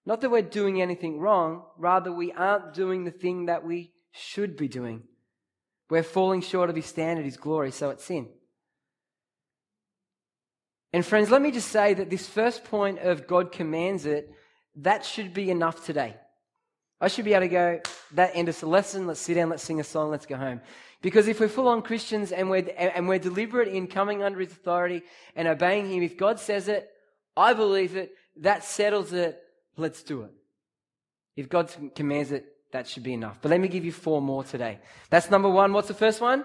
Not 0.05 0.21
that 0.21 0.31
we're 0.31 0.41
doing 0.41 0.81
anything 0.81 1.19
wrong, 1.19 1.63
rather, 1.77 2.11
we 2.11 2.31
aren't 2.31 2.73
doing 2.73 3.05
the 3.05 3.11
thing 3.11 3.45
that 3.45 3.63
we 3.63 3.93
should 4.11 4.57
be 4.57 4.67
doing. 4.67 5.03
We're 5.89 6.03
falling 6.03 6.41
short 6.41 6.69
of 6.69 6.75
His 6.75 6.87
standard, 6.87 7.25
His 7.25 7.37
glory, 7.37 7.71
so 7.71 7.91
it's 7.91 8.05
sin. 8.05 8.29
And 10.91 11.06
friends, 11.06 11.30
let 11.30 11.41
me 11.41 11.51
just 11.51 11.69
say 11.69 11.94
that 11.94 12.09
this 12.09 12.27
first 12.27 12.63
point 12.63 13.00
of 13.00 13.27
God 13.27 13.51
commands 13.51 14.06
it, 14.06 14.33
that 14.77 15.06
should 15.06 15.33
be 15.33 15.51
enough 15.51 15.86
today. 15.86 16.15
I 17.01 17.07
should 17.07 17.25
be 17.25 17.33
able 17.33 17.45
to 17.45 17.50
go, 17.50 17.81
that 18.13 18.31
end 18.33 18.50
us 18.50 18.62
a 18.62 18.68
lesson, 18.68 19.07
let's 19.07 19.21
sit 19.21 19.36
down, 19.36 19.50
let's 19.50 19.63
sing 19.63 19.80
a 19.80 19.83
song, 19.83 20.09
let's 20.09 20.25
go 20.25 20.36
home. 20.36 20.62
Because 21.01 21.27
if 21.27 21.39
we're 21.39 21.47
full 21.47 21.69
on 21.69 21.81
Christians 21.81 22.31
and 22.31 22.50
we're, 22.50 22.68
and 22.77 23.07
we're 23.07 23.19
deliberate 23.19 23.69
in 23.69 23.88
coming 23.88 24.21
under 24.21 24.39
His 24.39 24.51
authority 24.51 25.03
and 25.36 25.48
obeying 25.48 25.89
Him, 25.89 26.03
if 26.03 26.17
God 26.17 26.39
says 26.39 26.67
it, 26.67 26.89
I 27.38 27.53
believe 27.53 27.96
it, 27.96 28.12
that 28.38 28.63
settles 28.63 29.13
it, 29.13 29.39
let's 29.77 30.03
do 30.03 30.24
it. 30.24 30.31
If 31.38 31.48
God 31.48 31.72
commands 31.96 32.31
it, 32.31 32.46
that 32.74 32.88
should 32.88 33.03
be 33.03 33.13
enough. 33.13 33.39
But 33.41 33.50
let 33.51 33.62
me 33.62 33.69
give 33.69 33.86
you 33.86 33.93
four 33.93 34.22
more 34.22 34.43
today. 34.43 34.79
That's 35.10 35.31
number 35.31 35.50
one. 35.50 35.72
What's 35.72 35.88
the 35.88 35.93
first 35.93 36.19
one? 36.19 36.43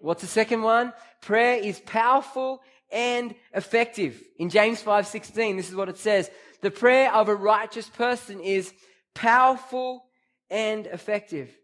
What's 0.00 0.20
the 0.20 0.28
second 0.28 0.62
one? 0.62 0.92
Prayer 1.22 1.56
is 1.56 1.80
powerful 1.80 2.60
and 2.90 3.34
effective. 3.54 4.22
In 4.38 4.48
James 4.50 4.82
5:16, 4.82 5.56
this 5.56 5.68
is 5.68 5.74
what 5.74 5.88
it 5.88 5.98
says. 5.98 6.30
The 6.60 6.70
prayer 6.70 7.12
of 7.12 7.28
a 7.28 7.34
righteous 7.34 7.88
person 7.88 8.40
is 8.40 8.72
powerful 9.14 10.04
and 10.50 10.86
effective. 10.86 11.56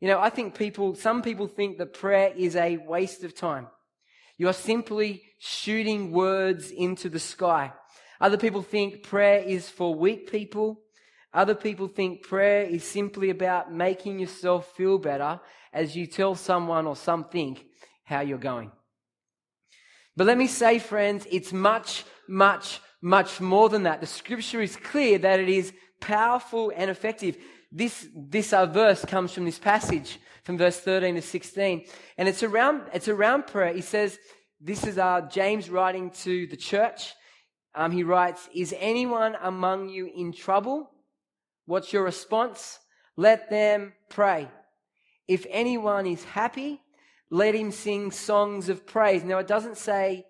You 0.00 0.08
know, 0.08 0.20
I 0.20 0.30
think 0.30 0.56
people, 0.56 0.94
some 0.94 1.22
people 1.22 1.48
think 1.48 1.78
that 1.78 1.92
prayer 1.92 2.32
is 2.36 2.54
a 2.54 2.76
waste 2.76 3.24
of 3.24 3.34
time. 3.34 3.68
You 4.36 4.48
are 4.48 4.52
simply 4.52 5.22
shooting 5.40 6.12
words 6.12 6.70
into 6.70 7.08
the 7.08 7.18
sky. 7.18 7.72
Other 8.20 8.36
people 8.36 8.62
think 8.62 9.02
prayer 9.02 9.40
is 9.40 9.68
for 9.68 9.94
weak 9.94 10.30
people. 10.30 10.80
Other 11.32 11.54
people 11.54 11.88
think 11.88 12.22
prayer 12.22 12.62
is 12.62 12.84
simply 12.84 13.30
about 13.30 13.72
making 13.72 14.18
yourself 14.18 14.72
feel 14.76 14.98
better 14.98 15.40
as 15.72 15.96
you 15.96 16.06
tell 16.06 16.34
someone 16.34 16.86
or 16.86 16.96
something 16.96 17.58
how 18.04 18.20
you're 18.20 18.38
going. 18.38 18.70
But 20.18 20.26
let 20.26 20.36
me 20.36 20.48
say, 20.48 20.80
friends, 20.80 21.28
it's 21.30 21.52
much, 21.52 22.04
much, 22.28 22.80
much 23.00 23.40
more 23.40 23.68
than 23.68 23.84
that. 23.84 24.00
The 24.00 24.06
scripture 24.08 24.60
is 24.60 24.74
clear 24.74 25.16
that 25.18 25.38
it 25.38 25.48
is 25.48 25.72
powerful 26.00 26.72
and 26.74 26.90
effective. 26.90 27.36
This, 27.70 28.08
this 28.16 28.52
uh, 28.52 28.66
verse 28.66 29.04
comes 29.04 29.32
from 29.32 29.44
this 29.44 29.60
passage 29.60 30.18
from 30.42 30.58
verse 30.58 30.80
13 30.80 31.14
to 31.14 31.22
16. 31.22 31.84
And 32.16 32.28
it's 32.28 32.42
around, 32.42 32.82
it's 32.92 33.06
around 33.06 33.46
prayer. 33.46 33.72
He 33.72 33.80
says, 33.80 34.18
this 34.60 34.84
is 34.84 34.98
uh, 34.98 35.20
James 35.30 35.70
writing 35.70 36.10
to 36.22 36.48
the 36.48 36.56
church. 36.56 37.14
Um, 37.76 37.92
he 37.92 38.02
writes, 38.02 38.48
Is 38.52 38.74
anyone 38.76 39.36
among 39.40 39.88
you 39.88 40.10
in 40.12 40.32
trouble? 40.32 40.90
What's 41.66 41.92
your 41.92 42.02
response? 42.02 42.80
Let 43.16 43.50
them 43.50 43.92
pray. 44.08 44.48
If 45.28 45.46
anyone 45.48 46.08
is 46.08 46.24
happy, 46.24 46.80
let 47.30 47.54
him 47.54 47.70
sing 47.70 48.10
songs 48.10 48.68
of 48.68 48.86
praise. 48.86 49.24
Now, 49.24 49.38
it 49.38 49.46
doesn't 49.46 49.76
say 49.76 50.26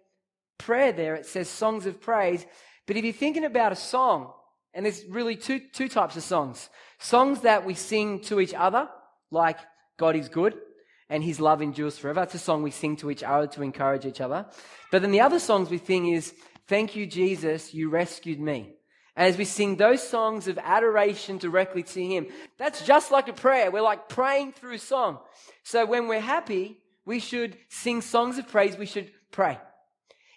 prayer 0.59 0.93
there, 0.93 1.14
it 1.14 1.26
says 1.26 1.49
songs 1.49 1.87
of 1.87 2.00
praise. 2.00 2.45
But 2.87 2.97
if 2.97 3.05
you're 3.05 3.12
thinking 3.12 3.45
about 3.45 3.73
a 3.73 3.76
song, 3.76 4.33
and 4.75 4.85
there's 4.85 5.05
really 5.07 5.37
two, 5.37 5.61
two 5.73 5.88
types 5.88 6.17
of 6.17 6.23
songs 6.23 6.69
songs 6.99 7.40
that 7.43 7.64
we 7.64 7.75
sing 7.75 8.21
to 8.21 8.40
each 8.40 8.55
other, 8.55 8.88
like 9.31 9.59
God 9.99 10.17
is 10.17 10.28
good, 10.28 10.55
and 11.09 11.23
his 11.23 11.40
love 11.40 11.62
endures 11.62 11.97
forever. 11.97 12.21
That's 12.21 12.35
a 12.35 12.38
song 12.38 12.62
we 12.62 12.71
sing 12.71 12.97
to 12.97 13.11
each 13.11 13.23
other 13.23 13.47
to 13.49 13.62
encourage 13.62 14.05
each 14.05 14.21
other. 14.21 14.47
But 14.90 15.02
then 15.02 15.12
the 15.12 15.21
other 15.21 15.38
songs 15.38 15.71
we 15.71 15.78
sing 15.78 16.09
is, 16.12 16.35
Thank 16.67 16.97
you, 16.97 17.07
Jesus, 17.07 17.73
you 17.73 17.88
rescued 17.88 18.38
me. 18.38 18.75
And 19.17 19.26
as 19.26 19.38
we 19.38 19.47
sing 19.47 19.76
those 19.76 20.07
songs 20.07 20.49
of 20.49 20.59
adoration 20.59 21.38
directly 21.38 21.83
to 21.83 22.05
him, 22.05 22.26
that's 22.59 22.85
just 22.85 23.11
like 23.11 23.26
a 23.26 23.33
prayer. 23.33 23.71
We're 23.71 23.81
like 23.81 24.09
praying 24.09 24.52
through 24.52 24.78
song. 24.78 25.19
So 25.64 25.87
when 25.87 26.09
we're 26.09 26.21
happy, 26.21 26.78
we 27.09 27.21
should 27.21 27.57
sing 27.71 28.03
songs 28.03 28.37
of 28.37 28.47
praise. 28.47 28.77
We 28.77 28.85
should 28.85 29.11
pray. 29.33 29.59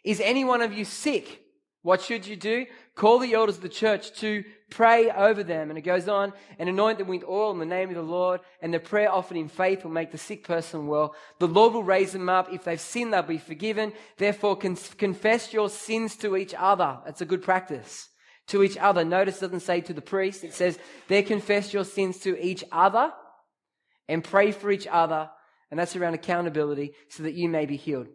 Is 0.05 0.21
any 0.21 0.45
one 0.45 0.61
of 0.61 0.71
you 0.71 0.85
sick? 0.85 1.41
What 1.81 2.01
should 2.01 2.25
you 2.25 2.37
do? 2.37 2.65
Call 2.95 3.19
the 3.19 3.33
elders 3.33 3.57
of 3.57 3.61
the 3.61 3.67
church 3.69 4.13
to 4.19 4.45
pray 4.69 5.11
over 5.11 5.43
them. 5.43 5.69
And 5.69 5.77
it 5.77 5.81
goes 5.81 6.07
on, 6.07 6.31
and 6.57 6.69
anoint 6.69 6.97
them 6.97 7.09
with 7.09 7.25
oil 7.27 7.51
in 7.51 7.59
the 7.59 7.65
name 7.65 7.89
of 7.89 7.95
the 7.95 8.01
Lord. 8.01 8.39
And 8.61 8.73
the 8.73 8.79
prayer 8.79 9.11
offered 9.11 9.35
in 9.35 9.49
faith 9.49 9.83
will 9.83 9.91
make 9.91 10.11
the 10.11 10.17
sick 10.17 10.45
person 10.45 10.87
well. 10.87 11.13
The 11.39 11.47
Lord 11.47 11.73
will 11.73 11.83
raise 11.83 12.13
them 12.13 12.29
up. 12.29 12.53
If 12.53 12.63
they've 12.63 12.79
sinned, 12.79 13.13
they'll 13.13 13.23
be 13.23 13.37
forgiven. 13.37 13.91
Therefore, 14.17 14.55
con- 14.55 14.77
confess 14.97 15.51
your 15.51 15.69
sins 15.69 16.15
to 16.17 16.37
each 16.37 16.53
other. 16.57 16.99
That's 17.03 17.21
a 17.21 17.25
good 17.25 17.43
practice. 17.43 18.07
To 18.47 18.63
each 18.63 18.77
other. 18.77 19.03
Notice 19.03 19.37
it 19.37 19.41
doesn't 19.41 19.59
say 19.59 19.81
to 19.81 19.93
the 19.93 20.01
priest. 20.01 20.45
It 20.45 20.53
says, 20.53 20.79
there 21.09 21.23
confess 21.23 21.73
your 21.73 21.83
sins 21.83 22.19
to 22.19 22.41
each 22.41 22.63
other 22.71 23.11
and 24.07 24.23
pray 24.23 24.53
for 24.53 24.71
each 24.71 24.87
other. 24.87 25.29
And 25.71 25.79
that's 25.79 25.95
around 25.95 26.13
accountability 26.13 26.93
so 27.07 27.23
that 27.23 27.33
you 27.33 27.49
may 27.49 27.65
be 27.65 27.77
healed. 27.77 28.07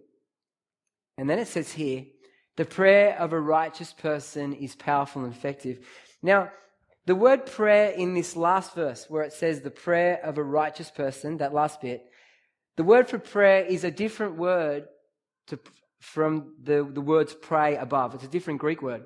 And 1.19 1.29
then 1.29 1.39
it 1.39 1.49
says 1.49 1.73
here, 1.73 2.05
the 2.57 2.67
prayer 2.67 3.19
of 3.19 3.33
a 3.33 3.41
righteous 3.41 3.93
person 3.93 4.53
is 4.53 4.77
powerful 4.77 5.25
and 5.25 5.33
effective. 5.33 5.81
Now, 6.23 6.51
the 7.07 7.15
word 7.15 7.47
prayer 7.47 7.91
in 7.91 8.15
this 8.15 8.37
last 8.37 8.75
verse, 8.75 9.07
where 9.09 9.23
it 9.23 9.33
says 9.33 9.61
the 9.61 9.71
prayer 9.71 10.21
of 10.23 10.39
a 10.39 10.43
righteous 10.43 10.91
person, 10.91 11.39
that 11.39 11.55
last 11.55 11.81
bit, 11.81 12.05
the 12.77 12.85
word 12.85 13.09
for 13.09 13.19
prayer 13.19 13.65
is 13.65 13.85
a 13.85 13.91
different 13.91 14.37
word 14.37 14.87
to, 15.47 15.59
from 16.01 16.55
the, 16.63 16.89
the 16.91 17.01
words 17.01 17.35
pray 17.35 17.77
above. 17.77 18.15
It's 18.15 18.25
a 18.25 18.29
different 18.29 18.61
Greek 18.61 18.83
word. 18.83 19.05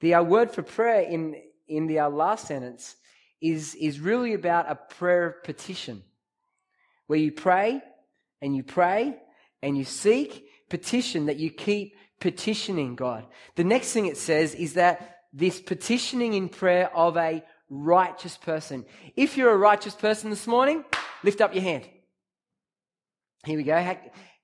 The 0.00 0.14
uh, 0.14 0.22
word 0.22 0.50
for 0.50 0.62
prayer 0.62 1.02
in, 1.02 1.36
in 1.66 1.86
the 1.86 2.00
uh, 2.00 2.10
last 2.10 2.46
sentence 2.46 2.96
is, 3.40 3.74
is 3.76 3.98
really 3.98 4.34
about 4.34 4.70
a 4.70 4.74
prayer 4.74 5.26
of 5.26 5.44
petition, 5.44 6.02
where 7.12 7.20
you 7.20 7.30
pray 7.30 7.82
and 8.40 8.56
you 8.56 8.62
pray 8.62 9.14
and 9.60 9.76
you 9.76 9.84
seek 9.84 10.46
petition 10.70 11.26
that 11.26 11.36
you 11.36 11.50
keep 11.50 11.94
petitioning 12.20 12.96
God. 12.96 13.26
The 13.54 13.64
next 13.64 13.92
thing 13.92 14.06
it 14.06 14.16
says 14.16 14.54
is 14.54 14.72
that 14.74 15.18
this 15.30 15.60
petitioning 15.60 16.32
in 16.32 16.48
prayer 16.48 16.90
of 16.96 17.18
a 17.18 17.44
righteous 17.68 18.38
person. 18.38 18.86
If 19.14 19.36
you're 19.36 19.52
a 19.52 19.58
righteous 19.58 19.94
person 19.94 20.30
this 20.30 20.46
morning, 20.46 20.86
lift 21.22 21.42
up 21.42 21.54
your 21.54 21.62
hand. 21.62 21.86
Here 23.44 23.58
we 23.58 23.62
go. 23.62 23.78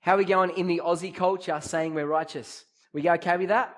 How, 0.01 0.13
are 0.13 0.17
we 0.17 0.25
going 0.25 0.51
in 0.51 0.67
the 0.67 0.83
Aussie 0.85 1.15
culture 1.15 1.59
saying 1.63 1.95
we're 1.95 2.05
righteous? 2.05 2.65
We 2.93 3.01
go 3.01 3.13
okay 3.13 3.37
with 3.37 3.49
that? 3.49 3.75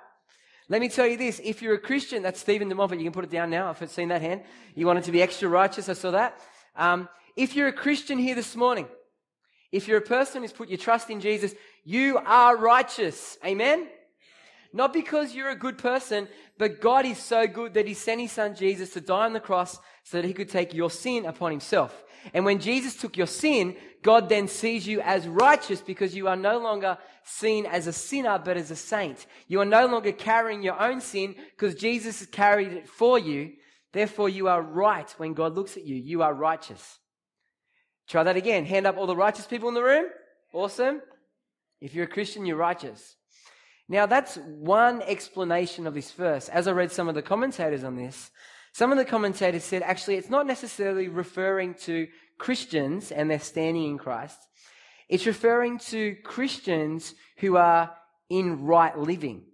Let 0.68 0.82
me 0.82 0.90
tell 0.90 1.08
you 1.08 1.16
this. 1.16 1.40
If 1.42 1.62
you're 1.62 1.76
a 1.76 1.80
Christian, 1.80 2.24
that's 2.24 2.42
Stephen 2.42 2.70
DeMoffat. 2.70 2.98
You 2.98 3.04
can 3.04 3.14
put 3.14 3.24
it 3.24 3.32
down 3.32 3.52
now. 3.52 3.70
I've 3.70 3.90
seen 3.90 4.10
that 4.10 4.22
hand. 4.22 4.42
You 4.76 4.86
wanted 4.86 5.06
to 5.06 5.14
be 5.14 5.22
extra 5.22 5.48
righteous. 5.48 5.88
I 5.88 5.94
saw 5.94 6.12
that. 6.12 6.38
Um, 6.76 7.08
if 7.36 7.56
you're 7.56 7.68
a 7.68 7.74
Christian 7.74 8.18
here 8.18 8.36
this 8.36 8.56
morning, 8.56 8.88
if 9.72 9.88
you're 9.88 10.00
a 10.00 10.02
person 10.02 10.42
who's 10.42 10.52
put 10.52 10.70
your 10.70 10.78
trust 10.78 11.10
in 11.10 11.22
Jesus, 11.22 11.56
you 11.84 12.18
are 12.18 12.58
righteous. 12.58 13.38
Amen? 13.46 13.88
Not 14.74 14.94
because 14.94 15.34
you're 15.34 15.50
a 15.50 15.56
good 15.56 15.78
person, 15.78 16.28
but 16.58 16.82
God 16.82 17.06
is 17.06 17.18
so 17.18 17.48
good 17.48 17.74
that 17.74 17.88
He 17.88 17.94
sent 17.94 18.22
His 18.22 18.32
Son 18.32 18.56
Jesus 18.56 18.94
to 18.94 19.02
die 19.02 19.26
on 19.26 19.34
the 19.34 19.40
cross 19.40 19.80
so 20.04 20.18
that 20.18 20.28
He 20.28 20.34
could 20.34 20.50
take 20.50 20.74
your 20.74 20.90
sin 20.90 21.26
upon 21.26 21.52
Himself. 21.52 22.04
And 22.34 22.46
when 22.46 22.60
Jesus 22.60 22.96
took 22.96 23.18
your 23.18 23.28
sin, 23.28 23.76
God 24.04 24.30
then 24.30 24.48
sees 24.48 24.88
you 24.88 25.02
as 25.02 25.28
righteous 25.28 25.82
because 25.82 26.16
you 26.16 26.28
are 26.28 26.36
no 26.36 26.60
longer 26.60 26.98
seen 27.24 27.66
as 27.66 27.88
a 27.88 27.94
sinner, 27.94 28.40
but 28.44 28.58
as 28.58 28.72
a 28.72 28.76
saint. 28.76 29.26
You 29.48 29.60
are 29.62 29.66
no 29.66 29.88
longer 29.88 30.12
carrying 30.12 30.62
your 30.62 30.80
own 30.80 31.02
sin 31.02 31.36
because 31.52 31.76
Jesus 31.76 32.20
has 32.20 32.28
carried 32.28 32.74
it 32.74 32.88
for 32.88 33.18
you. 33.18 33.54
Therefore, 33.92 34.30
you 34.30 34.48
are 34.48 34.62
right 34.62 35.10
when 35.18 35.34
God 35.34 35.56
looks 35.56 35.78
at 35.78 35.86
you. 35.86 35.96
You 35.96 36.22
are 36.22 36.34
righteous. 36.34 37.00
Try 38.12 38.24
that 38.24 38.36
again. 38.36 38.66
Hand 38.66 38.86
up 38.86 38.98
all 38.98 39.08
the 39.08 39.16
righteous 39.16 39.48
people 39.48 39.70
in 39.70 39.74
the 39.74 39.82
room. 39.82 40.04
Awesome. 40.52 41.02
If 41.80 41.96
you're 41.96 42.04
a 42.04 42.10
Christian, 42.10 42.46
you're 42.46 42.58
righteous. 42.58 43.16
Now, 43.88 44.06
that's 44.06 44.36
one 44.36 45.02
explanation 45.04 45.88
of 45.88 45.94
this 45.94 46.12
verse. 46.12 46.50
As 46.50 46.68
I 46.68 46.74
read 46.74 46.92
some 46.92 47.08
of 47.08 47.16
the 47.16 47.22
commentators 47.22 47.86
on 47.86 47.96
this, 47.96 48.30
some 48.74 48.92
of 48.92 48.98
the 48.98 49.06
commentators 49.06 49.64
said 49.64 49.82
actually 49.82 50.16
it's 50.16 50.30
not 50.30 50.46
necessarily 50.46 51.08
referring 51.08 51.74
to 51.86 52.10
Christians 52.38 53.14
and 53.14 53.32
their 53.32 53.40
standing 53.40 53.86
in 53.86 53.98
Christ. 53.98 54.40
It's 55.08 55.26
referring 55.26 55.80
to 55.80 56.16
Christians 56.16 57.16
who 57.38 57.56
are 57.56 57.96
in 58.30 58.66
right 58.66 58.98
living. 59.00 59.46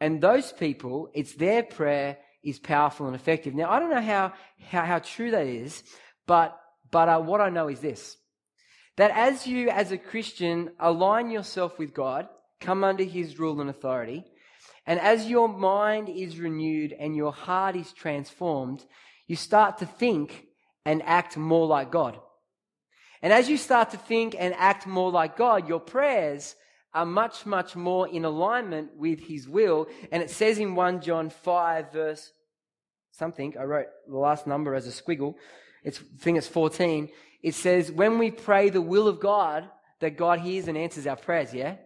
And 0.00 0.22
those 0.22 0.50
people, 0.50 1.10
it's 1.12 1.34
their 1.34 1.62
prayer 1.62 2.16
is 2.42 2.58
powerful 2.58 3.06
and 3.06 3.14
effective. 3.14 3.54
Now, 3.54 3.70
I 3.70 3.80
don't 3.80 3.90
know 3.90 4.00
how, 4.00 4.32
how, 4.70 4.86
how 4.86 4.98
true 5.00 5.30
that 5.32 5.46
is, 5.46 5.82
but, 6.26 6.58
but 6.92 7.08
uh, 7.08 7.18
what 7.18 7.40
I 7.40 7.48
know 7.48 7.68
is 7.68 7.80
this. 7.80 8.16
That 8.98 9.10
as 9.10 9.46
you, 9.46 9.70
as 9.70 9.90
a 9.90 9.98
Christian, 9.98 10.70
align 10.78 11.30
yourself 11.30 11.78
with 11.78 11.94
God, 11.94 12.28
come 12.60 12.84
under 12.84 13.02
his 13.02 13.38
rule 13.38 13.60
and 13.60 13.70
authority. 13.70 14.24
And 14.86 15.00
as 15.00 15.28
your 15.28 15.48
mind 15.48 16.08
is 16.08 16.38
renewed 16.38 16.94
and 16.98 17.16
your 17.16 17.32
heart 17.32 17.74
is 17.74 17.92
transformed, 17.92 18.84
you 19.26 19.34
start 19.34 19.78
to 19.78 19.86
think 19.86 20.46
and 20.84 21.02
act 21.04 21.36
more 21.36 21.66
like 21.66 21.90
God. 21.90 22.18
And 23.22 23.32
as 23.32 23.48
you 23.48 23.56
start 23.56 23.90
to 23.90 23.96
think 23.96 24.36
and 24.38 24.54
act 24.54 24.86
more 24.86 25.10
like 25.10 25.36
God, 25.36 25.68
your 25.68 25.80
prayers 25.80 26.54
are 26.92 27.06
much, 27.06 27.46
much 27.46 27.74
more 27.74 28.08
in 28.08 28.24
alignment 28.24 28.96
with 28.96 29.20
His 29.20 29.48
will. 29.48 29.86
And 30.10 30.22
it 30.22 30.30
says 30.30 30.58
in 30.58 30.74
1 30.74 31.00
John 31.00 31.30
5 31.30 31.92
verse 31.92 32.32
something, 33.12 33.54
I 33.58 33.64
wrote 33.64 33.86
the 34.08 34.18
last 34.18 34.46
number 34.46 34.74
as 34.74 34.86
a 34.86 34.90
squiggle. 34.90 35.34
It's, 35.82 36.00
I 36.00 36.18
think 36.18 36.38
it's 36.38 36.48
14. 36.48 37.08
It 37.42 37.54
says, 37.54 37.90
when 37.90 38.18
we 38.18 38.30
pray 38.30 38.70
the 38.70 38.80
will 38.80 39.08
of 39.08 39.20
God, 39.20 39.68
that 40.00 40.16
God 40.16 40.40
hears 40.40 40.68
and 40.68 40.76
answers 40.76 41.06
our 41.06 41.16
prayers, 41.16 41.54
yeah? 41.54 41.76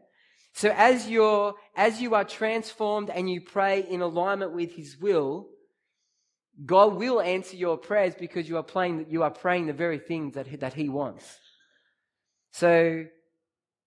So 0.55 0.73
as 0.75 1.09
you're, 1.09 1.55
as 1.77 2.01
you 2.01 2.15
are 2.15 2.25
transformed 2.25 3.11
and 3.11 3.31
you 3.31 3.43
pray 3.43 3.81
in 3.81 4.01
alignment 4.01 4.53
with 4.53 4.75
His 4.75 4.97
will, 4.99 5.49
God 6.65 6.95
will 6.95 7.21
answer 7.21 7.57
your 7.57 7.77
prayers 7.77 8.15
because 8.19 8.49
you 8.49 8.57
are 8.57 8.63
praying, 8.63 9.07
you 9.11 9.23
are 9.23 9.31
praying 9.31 9.67
the 9.67 9.75
very 9.75 9.99
things 9.99 10.35
that, 10.35 10.61
that 10.61 10.73
He 10.73 10.89
wants. 10.89 11.39
So, 12.53 13.05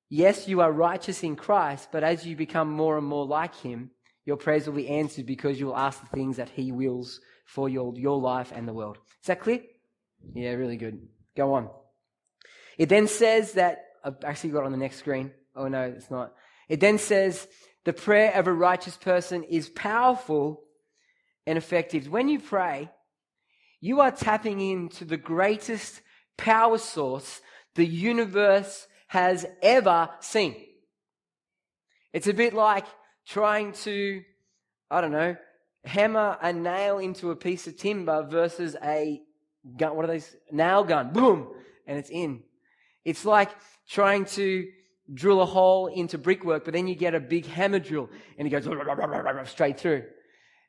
yes, 0.10 0.48
you 0.48 0.62
are 0.62 0.72
righteous 0.72 1.24
in 1.24 1.36
Christ, 1.36 1.90
but 1.92 2.04
as 2.04 2.26
you 2.26 2.36
become 2.36 2.70
more 2.70 3.00
and 3.00 3.08
more 3.08 3.26
like 3.26 3.56
Him, 3.56 3.90
your 4.26 4.38
prayers 4.38 4.68
will 4.68 4.76
be 4.76 4.88
answered 4.88 5.26
because 5.26 5.60
you 5.60 5.66
will 5.68 5.78
ask 5.78 6.00
the 6.00 6.16
things 6.16 6.38
that 6.38 6.50
He 6.50 6.72
wills 6.72 7.20
for 7.48 7.68
your, 7.68 7.98
your 7.98 8.20
life 8.20 8.52
and 8.56 8.68
the 8.68 8.74
world. 8.74 9.00
Is 9.24 9.28
that 9.28 9.42
clear? 9.42 9.62
Yeah, 10.34 10.52
really 10.52 10.78
good. 10.78 11.08
Go 11.36 11.54
on. 11.54 11.70
It 12.78 12.90
then 12.90 13.08
says 13.08 13.54
that, 13.54 13.86
I've 14.04 14.24
actually 14.24 14.52
got 14.52 14.64
on 14.64 14.72
the 14.72 14.78
next 14.78 14.98
screen. 14.98 15.32
Oh 15.56 15.68
no, 15.68 15.82
it's 15.82 16.10
not. 16.10 16.34
It 16.70 16.80
then 16.80 16.98
says, 16.98 17.48
the 17.86 17.94
prayer 17.94 18.34
of 18.34 18.48
a 18.48 18.54
righteous 18.54 18.98
person 18.98 19.44
is 19.44 19.70
powerful 19.70 20.64
and 21.48 21.58
effective. 21.58 22.08
When 22.08 22.30
you 22.30 22.40
pray, 22.40 22.92
you 23.82 24.02
are 24.02 24.12
tapping 24.12 24.60
into 24.62 25.06
the 25.06 25.18
greatest 25.18 26.02
power 26.38 26.78
source 26.78 27.42
the 27.76 27.86
universe 27.86 28.88
has 29.08 29.46
ever 29.62 30.10
seen. 30.20 30.56
It's 32.14 32.28
a 32.28 32.34
bit 32.34 32.54
like 32.54 32.86
trying 33.28 33.74
to, 33.74 34.22
I 34.92 35.02
don't 35.02 35.12
know, 35.12 35.36
hammer 35.86 36.38
a 36.42 36.52
nail 36.52 37.00
into 37.00 37.32
a 37.32 37.36
piece 37.36 37.68
of 37.68 37.78
timber 37.78 38.28
versus 38.30 38.76
a 38.84 39.22
gun. 39.78 39.96
What 39.96 40.10
are 40.10 40.12
these? 40.12 40.36
Nail 40.52 40.84
gun. 40.84 41.14
Boom. 41.14 41.48
And 41.88 41.98
it's 41.98 42.10
in. 42.10 42.44
It's 43.06 43.24
like 43.26 43.50
trying 43.88 44.26
to 44.26 44.68
drill 45.14 45.42
a 45.42 45.46
hole 45.46 45.88
into 45.88 46.18
brickwork, 46.18 46.66
but 46.66 46.74
then 46.74 46.88
you 46.88 46.96
get 46.96 47.16
a 47.16 47.20
big 47.20 47.46
hammer 47.46 47.80
drill 47.80 48.10
and 48.38 48.48
it 48.48 48.52
goes 48.52 48.68
straight 49.50 49.78
through. 49.80 50.04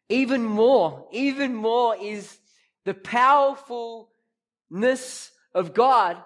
Even 0.08 0.42
more, 0.42 1.06
even 1.12 1.54
more 1.54 1.94
is 1.96 2.38
the 2.84 2.94
powerfulness 2.94 5.30
of 5.54 5.74
God 5.74 6.16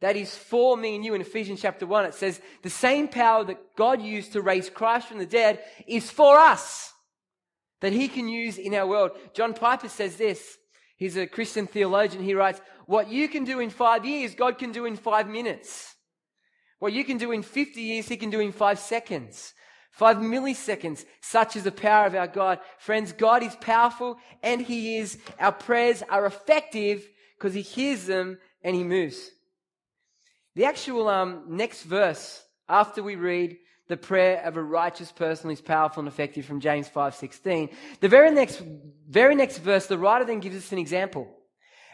that 0.00 0.16
is 0.16 0.34
for 0.36 0.76
me 0.76 0.94
and 0.94 1.04
you 1.04 1.14
in 1.14 1.20
Ephesians 1.20 1.60
chapter 1.60 1.86
1. 1.86 2.06
It 2.06 2.14
says 2.14 2.40
the 2.62 2.70
same 2.70 3.08
power 3.08 3.44
that 3.44 3.76
God 3.76 4.00
used 4.02 4.32
to 4.34 4.42
raise 4.42 4.70
Christ 4.70 5.08
from 5.08 5.18
the 5.18 5.26
dead 5.26 5.62
is 5.86 6.10
for 6.10 6.38
us 6.38 6.92
that 7.80 7.92
he 7.92 8.08
can 8.08 8.28
use 8.28 8.58
in 8.58 8.74
our 8.74 8.86
world. 8.86 9.12
John 9.34 9.54
Piper 9.54 9.88
says 9.88 10.16
this. 10.16 10.58
He's 10.96 11.16
a 11.16 11.26
Christian 11.26 11.66
theologian. 11.66 12.24
He 12.24 12.34
writes, 12.34 12.60
what 12.86 13.08
you 13.10 13.28
can 13.28 13.44
do 13.44 13.60
in 13.60 13.70
five 13.70 14.04
years, 14.04 14.34
God 14.34 14.58
can 14.58 14.72
do 14.72 14.86
in 14.86 14.96
five 14.96 15.28
minutes. 15.28 15.94
What 16.78 16.92
you 16.92 17.04
can 17.04 17.18
do 17.18 17.32
in 17.32 17.42
50 17.42 17.80
years, 17.80 18.08
he 18.08 18.16
can 18.16 18.30
do 18.30 18.40
in 18.40 18.52
five 18.52 18.78
seconds. 18.78 19.52
Five 19.90 20.18
milliseconds. 20.18 21.04
Such 21.20 21.56
is 21.56 21.64
the 21.64 21.72
power 21.72 22.06
of 22.06 22.14
our 22.14 22.26
God. 22.26 22.60
Friends, 22.78 23.12
God 23.12 23.42
is 23.42 23.56
powerful 23.56 24.18
and 24.42 24.60
he 24.60 24.98
is, 24.98 25.18
our 25.40 25.52
prayers 25.52 26.02
are 26.08 26.26
effective 26.26 27.06
because 27.36 27.54
he 27.54 27.62
hears 27.62 28.06
them 28.06 28.38
and 28.62 28.76
he 28.76 28.84
moves. 28.84 29.30
The 30.54 30.64
actual 30.64 31.08
um, 31.08 31.44
next 31.48 31.82
verse, 31.82 32.42
after 32.68 33.02
we 33.02 33.16
read 33.16 33.56
the 33.88 33.96
prayer 33.96 34.42
of 34.44 34.56
a 34.56 34.62
righteous 34.62 35.12
person 35.12 35.50
is 35.50 35.60
powerful 35.60 36.00
and 36.00 36.08
effective 36.08 36.44
from 36.44 36.60
James 36.60 36.88
5:16. 36.88 37.70
The 38.00 38.08
very 38.08 38.30
next 38.30 38.62
very 39.08 39.34
next 39.34 39.58
verse 39.58 39.86
the 39.86 39.98
writer 39.98 40.24
then 40.24 40.40
gives 40.40 40.56
us 40.56 40.72
an 40.72 40.78
example. 40.78 41.32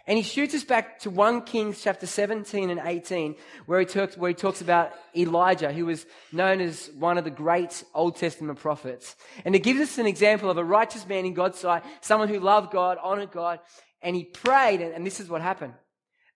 And 0.04 0.16
he 0.16 0.24
shoots 0.24 0.52
us 0.52 0.64
back 0.64 0.98
to 1.00 1.10
1 1.10 1.42
Kings 1.42 1.80
chapter 1.80 2.06
17 2.06 2.70
and 2.70 2.80
18 2.84 3.36
where 3.66 3.78
he 3.78 3.86
talks 3.86 4.16
where 4.16 4.30
he 4.30 4.34
talks 4.34 4.60
about 4.60 4.92
Elijah 5.16 5.72
who 5.72 5.86
was 5.86 6.06
known 6.32 6.60
as 6.60 6.90
one 6.98 7.18
of 7.18 7.24
the 7.24 7.30
great 7.30 7.84
Old 7.94 8.16
Testament 8.16 8.58
prophets. 8.58 9.14
And 9.44 9.54
it 9.54 9.62
gives 9.62 9.80
us 9.80 9.98
an 9.98 10.06
example 10.06 10.50
of 10.50 10.58
a 10.58 10.64
righteous 10.64 11.06
man 11.06 11.24
in 11.24 11.34
God's 11.34 11.58
sight, 11.58 11.84
someone 12.00 12.28
who 12.28 12.40
loved 12.40 12.72
God, 12.72 12.98
honored 13.00 13.30
God, 13.30 13.60
and 14.00 14.16
he 14.16 14.24
prayed 14.24 14.80
and, 14.80 14.92
and 14.92 15.06
this 15.06 15.20
is 15.20 15.28
what 15.28 15.40
happened. 15.40 15.74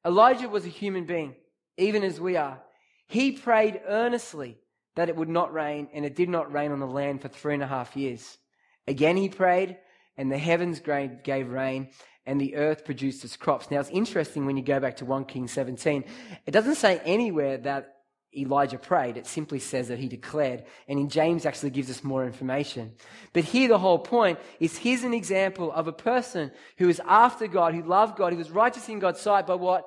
Elijah 0.04 0.48
was 0.48 0.64
a 0.64 0.68
human 0.68 1.04
being, 1.04 1.34
even 1.76 2.04
as 2.04 2.20
we 2.20 2.36
are. 2.36 2.62
He 3.08 3.32
prayed 3.32 3.80
earnestly 3.88 4.58
that 4.96 5.08
it 5.08 5.16
would 5.16 5.28
not 5.28 5.52
rain, 5.52 5.88
and 5.94 6.04
it 6.04 6.16
did 6.16 6.28
not 6.28 6.52
rain 6.52 6.72
on 6.72 6.80
the 6.80 6.86
land 6.86 7.22
for 7.22 7.28
three 7.28 7.54
and 7.54 7.62
a 7.62 7.66
half 7.66 7.96
years. 7.96 8.38
Again 8.86 9.16
he 9.16 9.28
prayed, 9.28 9.76
and 10.16 10.30
the 10.30 10.38
heavens 10.38 10.80
gave 10.80 11.48
rain, 11.48 11.88
and 12.26 12.40
the 12.40 12.56
earth 12.56 12.84
produced 12.84 13.24
its 13.24 13.36
crops. 13.36 13.70
Now 13.70 13.80
it's 13.80 13.90
interesting 13.90 14.46
when 14.46 14.56
you 14.56 14.62
go 14.62 14.80
back 14.80 14.96
to 14.96 15.04
1 15.04 15.26
King 15.26 15.48
17, 15.48 16.04
it 16.44 16.50
doesn't 16.50 16.74
say 16.74 17.00
anywhere 17.04 17.58
that 17.58 17.92
Elijah 18.36 18.78
prayed. 18.78 19.16
It 19.16 19.26
simply 19.26 19.58
says 19.58 19.88
that 19.88 19.98
he 19.98 20.08
declared. 20.08 20.64
And 20.88 20.98
in 20.98 21.08
James 21.08 21.46
actually 21.46 21.70
gives 21.70 21.90
us 21.90 22.04
more 22.04 22.24
information. 22.24 22.92
But 23.32 23.44
here 23.44 23.68
the 23.68 23.78
whole 23.78 23.98
point 23.98 24.38
is 24.60 24.76
here's 24.76 25.04
an 25.04 25.14
example 25.14 25.72
of 25.72 25.88
a 25.88 25.92
person 25.92 26.52
who 26.76 26.88
is 26.88 27.00
after 27.06 27.46
God, 27.46 27.74
who 27.74 27.82
loved 27.82 28.16
God, 28.16 28.32
who 28.32 28.38
was 28.38 28.50
righteous 28.50 28.88
in 28.88 28.98
God's 28.98 29.20
sight 29.20 29.46
by 29.46 29.54
what? 29.54 29.86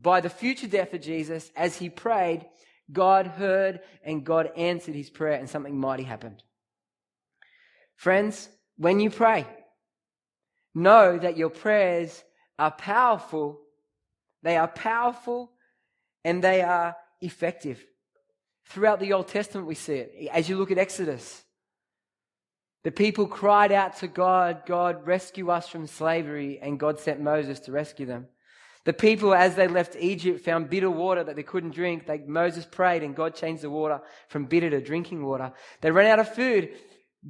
By 0.00 0.20
the 0.20 0.30
future 0.30 0.66
death 0.66 0.94
of 0.94 1.02
Jesus, 1.02 1.50
as 1.56 1.76
he 1.76 1.90
prayed, 1.90 2.46
God 2.92 3.26
heard 3.26 3.80
and 4.02 4.24
God 4.24 4.50
answered 4.56 4.94
his 4.94 5.10
prayer, 5.10 5.38
and 5.38 5.48
something 5.48 5.78
mighty 5.78 6.02
happened. 6.02 6.42
Friends, 7.96 8.48
when 8.76 9.00
you 9.00 9.10
pray, 9.10 9.46
know 10.74 11.16
that 11.18 11.36
your 11.36 11.50
prayers 11.50 12.22
are 12.58 12.70
powerful. 12.70 13.60
They 14.42 14.56
are 14.56 14.68
powerful 14.68 15.52
and 16.24 16.42
they 16.42 16.62
are 16.62 16.96
effective. 17.20 17.84
Throughout 18.66 19.00
the 19.00 19.12
Old 19.12 19.28
Testament, 19.28 19.66
we 19.66 19.74
see 19.74 19.94
it. 19.94 20.28
As 20.32 20.48
you 20.48 20.56
look 20.56 20.70
at 20.70 20.78
Exodus, 20.78 21.44
the 22.82 22.90
people 22.90 23.26
cried 23.26 23.72
out 23.72 23.96
to 23.98 24.08
God, 24.08 24.62
God, 24.66 25.06
rescue 25.06 25.50
us 25.50 25.68
from 25.68 25.86
slavery, 25.86 26.58
and 26.60 26.78
God 26.78 26.98
sent 26.98 27.20
Moses 27.20 27.60
to 27.60 27.72
rescue 27.72 28.04
them. 28.04 28.26
The 28.84 28.92
people, 28.92 29.34
as 29.34 29.54
they 29.54 29.66
left 29.66 29.96
Egypt, 29.98 30.44
found 30.44 30.68
bitter 30.68 30.90
water 30.90 31.24
that 31.24 31.36
they 31.36 31.42
couldn't 31.42 31.74
drink. 31.74 32.06
They, 32.06 32.18
Moses 32.18 32.66
prayed 32.66 33.02
and 33.02 33.16
God 33.16 33.34
changed 33.34 33.62
the 33.62 33.70
water 33.70 34.02
from 34.28 34.44
bitter 34.44 34.68
to 34.70 34.80
drinking 34.80 35.24
water. 35.24 35.52
They 35.80 35.90
ran 35.90 36.10
out 36.10 36.18
of 36.18 36.34
food. 36.34 36.70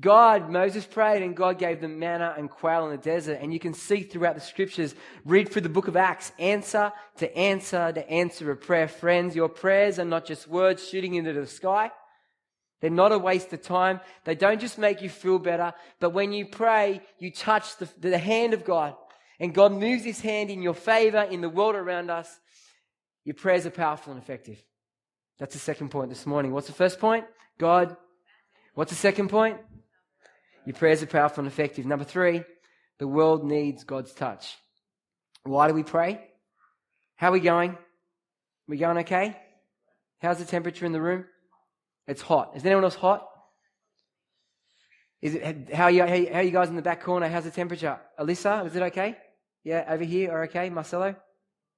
God, 0.01 0.51
Moses 0.51 0.85
prayed 0.85 1.23
and 1.23 1.37
God 1.37 1.61
gave 1.61 1.81
them 1.81 2.01
manna 2.01 2.35
and 2.37 2.51
quail 2.51 2.87
in 2.87 2.91
the 2.91 2.97
desert. 2.97 3.39
And 3.41 3.53
you 3.53 3.61
can 3.61 3.73
see 3.73 4.03
throughout 4.03 4.35
the 4.35 4.41
scriptures, 4.41 4.97
read 5.25 5.49
through 5.49 5.63
the 5.63 5.69
book 5.69 5.87
of 5.87 5.97
Acts, 5.97 6.33
answer 6.41 6.93
to 7.19 7.37
answer 7.37 7.93
to 7.93 8.11
answer 8.11 8.51
a 8.51 8.57
prayer. 8.57 8.89
Friends, 8.89 9.37
your 9.37 9.49
prayers 9.49 10.01
are 10.01 10.05
not 10.05 10.27
just 10.27 10.49
words 10.49 10.87
shooting 10.89 11.15
into 11.15 11.33
the 11.33 11.47
sky. 11.47 11.93
They're 12.81 12.91
not 12.91 13.13
a 13.13 13.19
waste 13.19 13.53
of 13.53 13.63
time. 13.63 14.01
They 14.25 14.35
don't 14.35 14.61
just 14.61 14.77
make 14.77 15.01
you 15.01 15.09
feel 15.09 15.39
better, 15.39 15.73
but 16.01 16.11
when 16.11 16.33
you 16.33 16.47
pray, 16.47 17.01
you 17.21 17.31
touch 17.31 17.77
the, 17.77 17.89
the 18.01 18.19
hand 18.19 18.53
of 18.53 18.65
God 18.65 18.97
and 19.41 19.55
God 19.55 19.73
moves 19.73 20.05
his 20.05 20.21
hand 20.21 20.51
in 20.51 20.63
your 20.63 20.75
favor 20.75 21.23
in 21.23 21.41
the 21.41 21.49
world 21.49 21.75
around 21.75 22.11
us, 22.11 22.41
your 23.25 23.35
prayers 23.35 23.67
are 23.67 23.71
powerful 23.71 24.13
and 24.13 24.23
effective. 24.23 24.63
That's 25.39 25.55
the 25.55 25.61
second 25.61 25.91
point 25.91 26.11
this 26.11 26.27
morning. 26.27 26.53
What's 26.53 26.67
the 26.69 26.73
first 26.73 27.01
point? 27.01 27.25
God. 27.59 27.97
What's 28.75 28.91
the 28.91 28.97
second 28.97 29.29
point? 29.29 29.59
Your 30.67 30.75
prayers 30.75 31.03
are 31.03 31.07
powerful 31.07 31.45
and 31.45 31.53
effective. 31.53 31.87
Number 31.87 32.05
three, 32.05 32.43
the 32.99 33.09
world 33.09 33.45
needs 33.45 33.85
God's 33.85 34.13
touch. 34.13 34.57
Why 35.43 35.69
do 35.69 35.75
we 35.75 35.83
pray? 35.83 36.21
How 37.17 37.29
are 37.29 37.33
we 37.33 37.41
going? 37.41 37.77
We 38.67 38.79
going 38.79 38.99
okay? 38.99 39.37
How's 40.21 40.39
the 40.39 40.45
temperature 40.45 40.87
in 40.87 40.93
the 40.93 41.03
room? 41.03 41.27
It's 42.07 42.23
hot. 42.23 42.53
Is 42.57 42.65
anyone 42.65 42.85
else 42.85 42.95
hot? 42.95 43.29
Is 45.25 45.37
it, 45.37 45.73
how, 45.73 45.85
are 45.85 45.91
you, 45.91 46.03
how 46.31 46.41
you 46.41 46.51
guys 46.51 46.69
in 46.69 46.77
the 46.77 46.83
back 46.83 47.03
corner? 47.03 47.27
How's 47.29 47.45
the 47.45 47.51
temperature? 47.51 47.99
Alyssa, 48.21 48.67
is 48.67 48.77
it 48.77 48.83
okay? 48.83 49.17
Yeah, 49.65 49.87
over 49.89 50.05
here 50.05 50.31
are 50.31 50.45
okay. 50.45 50.69
Marcelo, 50.69 51.17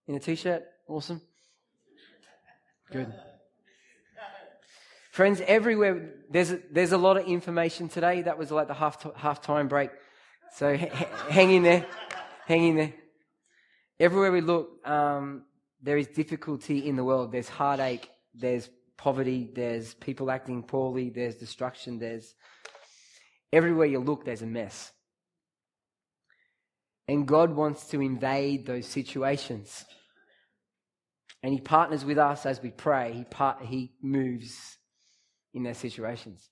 in 0.09 0.17
a 0.17 0.19
t-shirt, 0.19 0.65
awesome. 0.89 1.21
Good. 2.91 3.15
Friends, 5.13 5.41
everywhere 5.47 6.15
there's 6.29 6.51
a, 6.51 6.61
there's 6.73 6.91
a 6.91 6.99
lot 6.99 7.19
of 7.19 7.27
information 7.29 7.89
today. 7.89 8.23
That 8.23 8.37
was 8.37 8.51
like 8.51 8.67
the 8.67 8.75
half 8.75 9.07
half 9.15 9.41
time 9.43 9.69
break. 9.69 9.91
So 10.57 10.77
hang 10.77 11.53
in 11.53 11.63
there, 11.63 11.87
hang 12.47 12.65
in 12.65 12.77
there. 12.77 12.95
Everywhere 14.01 14.33
we 14.33 14.41
look, 14.41 14.85
um, 14.85 15.45
there 15.81 15.97
is 15.97 16.09
difficulty 16.09 16.89
in 16.89 16.97
the 16.97 17.05
world. 17.05 17.31
There's 17.31 17.49
heartache. 17.49 18.11
There's 18.35 18.69
poverty. 18.97 19.53
There's 19.55 19.95
people 19.95 20.33
acting 20.33 20.65
poorly. 20.65 21.11
There's 21.11 21.37
destruction. 21.37 22.01
There's 22.01 22.35
everywhere 23.53 23.87
you 23.87 24.01
look. 24.01 24.25
There's 24.25 24.43
a 24.43 24.47
mess. 24.47 24.93
And 27.09 27.27
God 27.27 27.55
wants 27.55 27.87
to 27.89 28.01
invade 28.01 28.67
those 28.67 28.87
situations. 28.87 29.85
And 31.43 31.53
He 31.53 31.61
partners 31.61 32.05
with 32.05 32.19
us 32.19 32.47
as 32.47 32.61
we 32.61 32.71
pray. 32.71 33.13
He, 33.13 33.25
part, 33.25 33.63
he 33.63 33.93
moves 34.03 34.79
in 35.55 35.63
those 35.63 35.79
situations. 35.79 36.51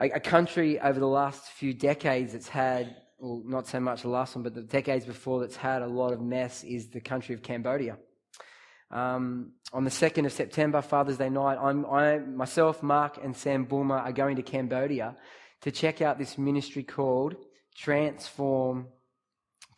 A, 0.00 0.10
a 0.10 0.20
country 0.20 0.78
over 0.78 1.00
the 1.00 1.06
last 1.06 1.44
few 1.44 1.72
decades 1.72 2.32
that's 2.32 2.48
had, 2.48 2.96
well, 3.18 3.42
not 3.44 3.66
so 3.66 3.80
much 3.80 4.02
the 4.02 4.08
last 4.08 4.34
one, 4.34 4.42
but 4.42 4.54
the 4.54 4.62
decades 4.62 5.04
before 5.04 5.40
that's 5.40 5.56
had 5.56 5.82
a 5.82 5.86
lot 5.86 6.12
of 6.12 6.20
mess 6.20 6.62
is 6.64 6.88
the 6.88 7.00
country 7.00 7.34
of 7.34 7.42
Cambodia. 7.42 7.96
Um, 8.90 9.52
on 9.72 9.84
the 9.84 9.90
2nd 9.90 10.26
of 10.26 10.32
September, 10.32 10.82
Father's 10.82 11.18
Day 11.18 11.30
night, 11.30 11.58
I'm, 11.60 11.86
I, 11.86 12.18
myself, 12.18 12.82
Mark, 12.82 13.18
and 13.22 13.36
Sam 13.36 13.64
Bulmer 13.64 13.98
are 13.98 14.12
going 14.12 14.36
to 14.36 14.42
Cambodia 14.42 15.16
to 15.60 15.70
check 15.70 16.02
out 16.02 16.18
this 16.18 16.36
ministry 16.38 16.82
called 16.82 17.36
transform 17.76 18.88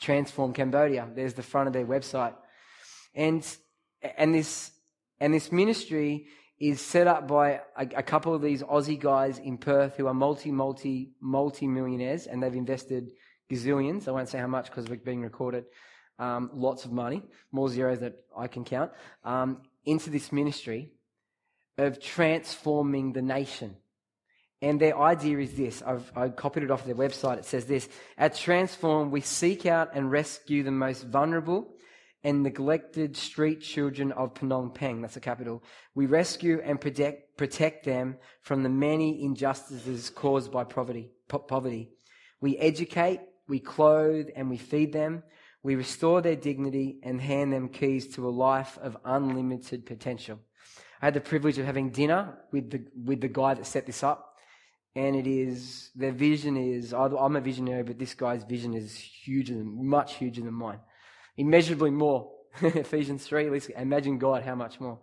transform 0.00 0.52
Cambodia. 0.52 1.08
There's 1.14 1.34
the 1.34 1.42
front 1.42 1.68
of 1.68 1.72
their 1.72 1.86
website. 1.86 2.34
And 3.14 3.46
and 4.16 4.34
this 4.34 4.72
and 5.20 5.32
this 5.32 5.52
ministry 5.52 6.26
is 6.58 6.80
set 6.80 7.06
up 7.06 7.28
by 7.28 7.60
a, 7.76 7.86
a, 7.96 8.02
couple 8.02 8.34
of 8.34 8.40
these 8.40 8.62
Aussie 8.62 8.98
guys 8.98 9.38
in 9.38 9.58
Perth 9.58 9.96
who 9.96 10.06
are 10.06 10.14
multi, 10.14 10.52
multi, 10.52 11.10
multi 11.20 11.66
millionaires 11.66 12.28
and 12.28 12.40
they've 12.40 12.54
invested 12.54 13.10
gazillions. 13.50 14.06
I 14.06 14.12
won't 14.12 14.28
say 14.28 14.38
how 14.38 14.46
much 14.46 14.66
because 14.66 14.88
we're 14.88 14.96
being 14.96 15.22
recorded. 15.22 15.64
Um, 16.22 16.50
lots 16.54 16.84
of 16.84 16.92
money, 16.92 17.20
more 17.50 17.68
zeros 17.68 17.98
that 17.98 18.14
I 18.44 18.46
can 18.46 18.64
count, 18.64 18.92
um, 19.24 19.48
into 19.84 20.08
this 20.08 20.30
ministry 20.30 20.92
of 21.78 22.00
transforming 22.00 23.12
the 23.12 23.22
nation. 23.22 23.76
And 24.60 24.78
their 24.80 24.96
idea 24.96 25.38
is 25.38 25.56
this 25.56 25.82
I've, 25.82 26.10
I 26.14 26.28
copied 26.28 26.62
it 26.62 26.70
off 26.70 26.84
their 26.84 26.94
website. 26.94 27.38
It 27.38 27.44
says 27.44 27.64
this 27.64 27.88
At 28.16 28.36
Transform, 28.36 29.10
we 29.10 29.20
seek 29.20 29.66
out 29.66 29.88
and 29.94 30.12
rescue 30.12 30.62
the 30.62 30.70
most 30.70 31.02
vulnerable 31.06 31.74
and 32.22 32.44
neglected 32.44 33.16
street 33.16 33.60
children 33.60 34.12
of 34.12 34.34
Phnom 34.34 34.72
Penh. 34.72 35.02
That's 35.02 35.14
the 35.14 35.20
capital. 35.20 35.64
We 35.96 36.06
rescue 36.06 36.62
and 36.64 36.80
protect, 36.80 37.36
protect 37.36 37.84
them 37.84 38.16
from 38.42 38.62
the 38.62 38.68
many 38.68 39.24
injustices 39.24 40.08
caused 40.10 40.52
by 40.52 40.62
poverty, 40.62 41.10
po- 41.26 41.40
poverty. 41.40 41.90
We 42.40 42.56
educate, 42.58 43.20
we 43.48 43.58
clothe, 43.58 44.28
and 44.36 44.48
we 44.48 44.56
feed 44.56 44.92
them. 44.92 45.24
We 45.62 45.74
restore 45.76 46.20
their 46.20 46.36
dignity 46.36 46.98
and 47.02 47.20
hand 47.20 47.52
them 47.52 47.68
keys 47.68 48.08
to 48.14 48.28
a 48.28 48.30
life 48.30 48.78
of 48.82 48.96
unlimited 49.04 49.86
potential. 49.86 50.40
I 51.00 51.06
had 51.06 51.14
the 51.14 51.20
privilege 51.20 51.58
of 51.58 51.66
having 51.66 51.90
dinner 51.90 52.38
with 52.50 52.70
the, 52.70 52.84
with 53.04 53.20
the 53.20 53.28
guy 53.28 53.54
that 53.54 53.66
set 53.66 53.86
this 53.86 54.02
up 54.02 54.32
and 54.94 55.16
it 55.16 55.26
is 55.26 55.90
their 55.94 56.12
vision 56.12 56.56
is 56.56 56.92
I'm 56.92 57.36
a 57.36 57.40
visionary, 57.40 57.82
but 57.82 57.98
this 57.98 58.14
guy's 58.14 58.44
vision 58.44 58.74
is 58.74 58.94
huger 58.94 59.54
than 59.54 59.86
much 59.86 60.14
huger 60.14 60.42
than 60.42 60.54
mine, 60.54 60.80
immeasurably 61.36 61.90
more. 61.90 62.30
Ephesians 62.62 63.24
three, 63.24 63.46
at 63.46 63.52
least 63.52 63.70
imagine 63.70 64.18
God 64.18 64.42
how 64.42 64.54
much 64.54 64.80
more. 64.80 64.98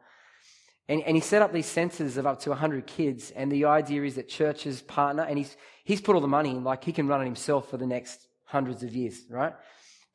And, 0.88 1.02
and 1.04 1.16
he 1.16 1.22
set 1.22 1.42
up 1.42 1.54
these 1.54 1.66
centers 1.66 2.18
of 2.18 2.26
up 2.26 2.40
to 2.42 2.50
100 2.50 2.88
kids, 2.88 3.32
and 3.32 3.52
the 3.52 3.66
idea 3.66 4.04
is 4.04 4.16
that 4.16 4.28
churches 4.28 4.82
partner, 4.82 5.24
and 5.24 5.38
he's 5.38 5.58
he's 5.84 6.02
put 6.02 6.14
all 6.14 6.22
the 6.22 6.28
money 6.28 6.52
in, 6.52 6.64
like 6.64 6.84
he 6.84 6.92
can 6.92 7.08
run 7.08 7.22
it 7.22 7.26
himself 7.26 7.70
for 7.70 7.78
the 7.78 7.88
next 7.88 8.28
hundreds 8.46 8.84
of 8.84 8.94
years, 8.94 9.22
right? 9.30 9.54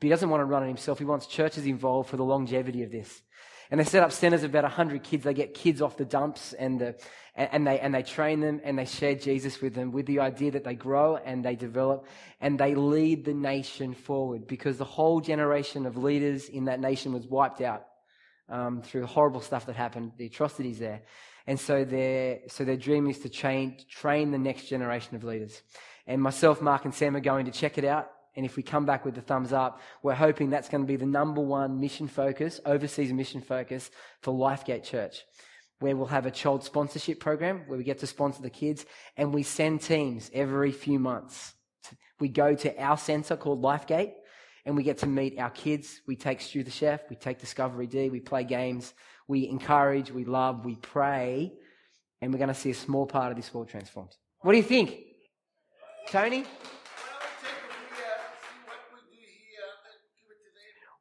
But 0.05 0.09
he 0.09 0.11
doesn't 0.11 0.29
want 0.29 0.43
to 0.43 0.45
run 0.45 0.63
it 0.63 0.67
himself. 0.67 0.99
He 0.99 1.07
wants 1.07 1.27
churches 1.27 1.65
involved 1.65 2.11
for 2.11 2.19
the 2.19 2.25
longevity 2.25 2.83
of 2.83 2.91
this. 2.91 3.23
And 3.71 3.81
they 3.81 3.85
set 3.85 4.03
up 4.03 4.13
centers 4.13 4.43
of 4.43 4.51
about 4.51 4.65
100 4.65 5.03
kids. 5.03 5.25
They 5.25 5.33
get 5.33 5.55
kids 5.55 5.81
off 5.81 5.97
the 5.97 6.05
dumps 6.05 6.53
and, 6.53 6.79
the, 6.79 6.97
and, 7.35 7.67
they, 7.67 7.81
and 7.81 7.95
they 7.95 8.03
train 8.03 8.41
them 8.41 8.61
and 8.65 8.79
they 8.79 8.85
share 8.85 9.15
Jesus 9.15 9.63
with 9.63 9.75
them 9.75 9.93
with 9.93 10.05
the 10.05 10.21
idea 10.21 10.51
that 10.51 10.63
they 10.63 10.75
grow 10.75 11.17
and 11.17 11.43
they 11.43 11.57
develop 11.57 12.07
and 12.39 12.61
they 12.61 12.75
lead 12.75 13.25
the 13.25 13.33
nation 13.33 13.95
forward 13.95 14.47
because 14.47 14.77
the 14.77 14.85
whole 14.85 15.23
generation 15.23 15.87
of 15.87 15.97
leaders 15.97 16.51
in 16.51 16.67
that 16.67 16.81
nation 16.81 17.15
was 17.15 17.27
wiped 17.27 17.63
out 17.63 17.87
um, 18.51 18.83
through 18.83 19.07
horrible 19.07 19.41
stuff 19.41 19.65
that 19.65 19.75
happened, 19.75 20.13
the 20.19 20.27
atrocities 20.27 20.79
there. 20.79 21.01
And 21.47 21.59
so 21.59 21.83
their, 21.83 22.41
so 22.49 22.67
their 22.67 22.77
dream 22.77 23.09
is 23.09 23.21
to 23.21 23.31
train, 23.31 23.79
train 23.89 24.33
the 24.33 24.39
next 24.39 24.67
generation 24.67 25.17
of 25.17 25.25
leaders. 25.25 25.63
And 26.07 26.21
myself, 26.21 26.61
Mark, 26.61 26.85
and 26.85 26.95
Sam 26.95 27.17
are 27.17 27.21
going 27.21 27.47
to 27.47 27.53
check 27.53 27.79
it 27.79 27.87
out. 27.87 28.11
And 28.37 28.45
if 28.45 28.57
we 28.57 28.63
come 28.63 28.85
back 28.85 29.05
with 29.05 29.15
the 29.15 29.21
thumbs 29.21 29.53
up, 29.53 29.81
we're 30.03 30.15
hoping 30.15 30.51
that's 30.51 30.69
going 30.69 30.83
to 30.83 30.87
be 30.87 30.97
the 30.97 31.07
number 31.07 31.41
one 31.41 31.81
mission 31.81 32.09
focus, 32.09 32.61
overseas 32.67 33.13
mission 33.13 33.41
focus 33.41 33.91
for 34.23 34.35
Lifegate 34.35 34.83
Church, 34.83 35.25
where 35.79 35.97
we'll 35.97 36.07
have 36.07 36.27
a 36.27 36.31
child 36.31 36.65
sponsorship 36.65 37.21
program 37.21 37.63
where 37.67 37.79
we 37.79 37.85
get 37.85 37.99
to 38.01 38.07
sponsor 38.07 38.43
the 38.43 38.51
kids 38.51 38.87
and 39.17 39.33
we 39.33 39.43
send 39.43 39.83
teams 39.83 40.31
every 40.35 40.73
few 40.73 40.99
months. 40.99 41.55
We 42.19 42.29
go 42.29 42.55
to 42.55 42.83
our 42.83 42.97
center 42.97 43.37
called 43.37 43.63
Lifegate 43.63 44.13
and 44.65 44.77
we 44.77 44.83
get 44.83 44.99
to 44.99 45.07
meet 45.07 45.39
our 45.39 45.51
kids. 45.51 46.01
We 46.07 46.17
take 46.17 46.41
Stu 46.41 46.65
the 46.65 46.71
Chef, 46.71 47.03
we 47.11 47.17
take 47.17 47.39
Discovery 47.39 47.87
D, 47.87 48.09
we 48.09 48.21
play 48.21 48.45
games, 48.45 48.95
we 49.29 49.49
encourage, 49.49 50.11
we 50.11 50.25
love, 50.25 50.65
we 50.65 50.77
pray, 50.77 51.53
and 52.21 52.33
we're 52.33 52.39
going 52.39 52.49
to 52.49 52.55
see 52.55 52.71
a 52.71 52.75
small 52.75 53.07
part 53.07 53.31
of 53.31 53.37
this 53.37 53.53
world 53.53 53.69
transformed. 53.69 54.17
What 54.41 54.53
do 54.53 54.59
you 54.59 54.65
think? 54.65 54.97
Tony? 56.09 56.45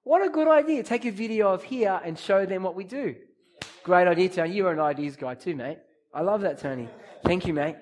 What 0.04 0.26
a 0.26 0.30
good 0.30 0.50
idea. 0.50 0.84
Take 0.84 1.06
a 1.06 1.12
video 1.12 1.54
of 1.54 1.63
here 1.63 2.00
and 2.04 2.20
show 2.20 2.46
them 2.46 2.63
what 2.63 2.76
we 2.76 2.84
do. 2.84 3.16
Great 3.84 4.08
idea, 4.08 4.30
Tony. 4.30 4.54
You're 4.54 4.72
an 4.72 4.80
ideas 4.80 5.16
guy 5.16 5.36
too, 5.36 5.56
mate. 5.56 5.78
I 6.13 6.22
love 6.22 6.42
that, 6.42 6.60
Tony. 6.60 6.89
Thank 7.24 7.48
you, 7.48 7.54
mate. 7.54 7.78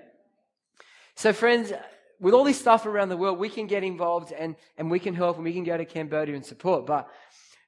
So, 1.16 1.34
friends, 1.34 1.74
with 2.20 2.36
all 2.36 2.44
this 2.44 2.60
stuff 2.60 2.86
around 2.86 3.10
the 3.10 3.18
world, 3.18 3.40
we 3.40 3.50
can 3.50 3.66
get 3.66 3.84
involved 3.84 4.32
and, 4.32 4.56
and 4.78 4.92
we 4.92 5.00
can 5.00 5.16
help 5.16 5.38
and 5.38 5.44
we 5.44 5.54
can 5.54 5.64
go 5.64 5.76
to 5.76 5.86
Cambodia 5.86 6.36
and 6.36 6.46
support. 6.46 6.86
But 6.86 7.10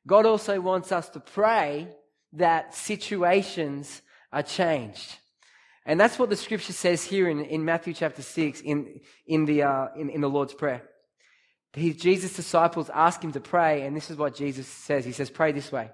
God 0.06 0.28
also 0.28 0.62
wants 0.62 0.92
us 0.92 1.10
to 1.10 1.20
pray 1.20 1.88
that 2.34 2.76
situations 2.76 4.04
are 4.32 4.44
changed. 4.44 5.18
And 5.86 6.00
that's 6.00 6.20
what 6.20 6.30
the 6.30 6.36
scripture 6.36 6.74
says 6.74 7.04
here 7.04 7.28
in, 7.28 7.44
in 7.44 7.66
Matthew 7.66 7.94
chapter 7.94 8.22
6 8.22 8.62
in, 8.62 9.02
in, 9.26 9.46
the, 9.46 9.64
uh, 9.64 9.88
in, 9.98 10.10
in 10.10 10.22
the 10.22 10.30
Lord's 10.30 10.54
Prayer. 10.54 10.84
He, 11.74 11.94
Jesus' 11.94 12.36
disciples 12.36 12.90
ask 12.94 13.24
him 13.24 13.32
to 13.32 13.40
pray, 13.40 13.82
and 13.82 13.96
this 13.96 14.12
is 14.12 14.18
what 14.18 14.36
Jesus 14.36 14.68
says. 14.68 15.06
He 15.06 15.12
says, 15.12 15.30
Pray 15.30 15.52
this 15.52 15.72
way 15.72 15.90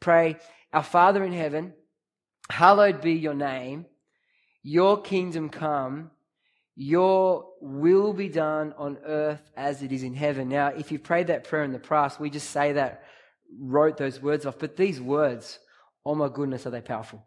Pray, 0.00 0.36
Our 0.72 0.82
Father 0.82 1.22
in 1.24 1.32
heaven, 1.32 1.74
hallowed 2.50 3.00
be 3.00 3.12
your 3.12 3.34
name, 3.34 3.86
your 4.62 5.00
kingdom 5.00 5.48
come, 5.48 6.10
your 6.74 7.46
will 7.60 8.12
be 8.12 8.28
done 8.28 8.74
on 8.76 8.98
earth 9.04 9.42
as 9.56 9.82
it 9.82 9.92
is 9.92 10.02
in 10.02 10.14
heaven. 10.14 10.48
Now, 10.48 10.68
if 10.68 10.90
you 10.90 10.98
prayed 10.98 11.28
that 11.28 11.44
prayer 11.44 11.64
in 11.64 11.72
the 11.72 11.78
past, 11.78 12.18
we 12.18 12.30
just 12.30 12.50
say 12.50 12.72
that, 12.72 13.04
wrote 13.60 13.98
those 13.98 14.20
words 14.20 14.46
off, 14.46 14.58
but 14.58 14.76
these 14.76 15.00
words, 15.00 15.58
oh 16.04 16.14
my 16.14 16.28
goodness, 16.28 16.66
are 16.66 16.70
they 16.70 16.80
powerful? 16.80 17.22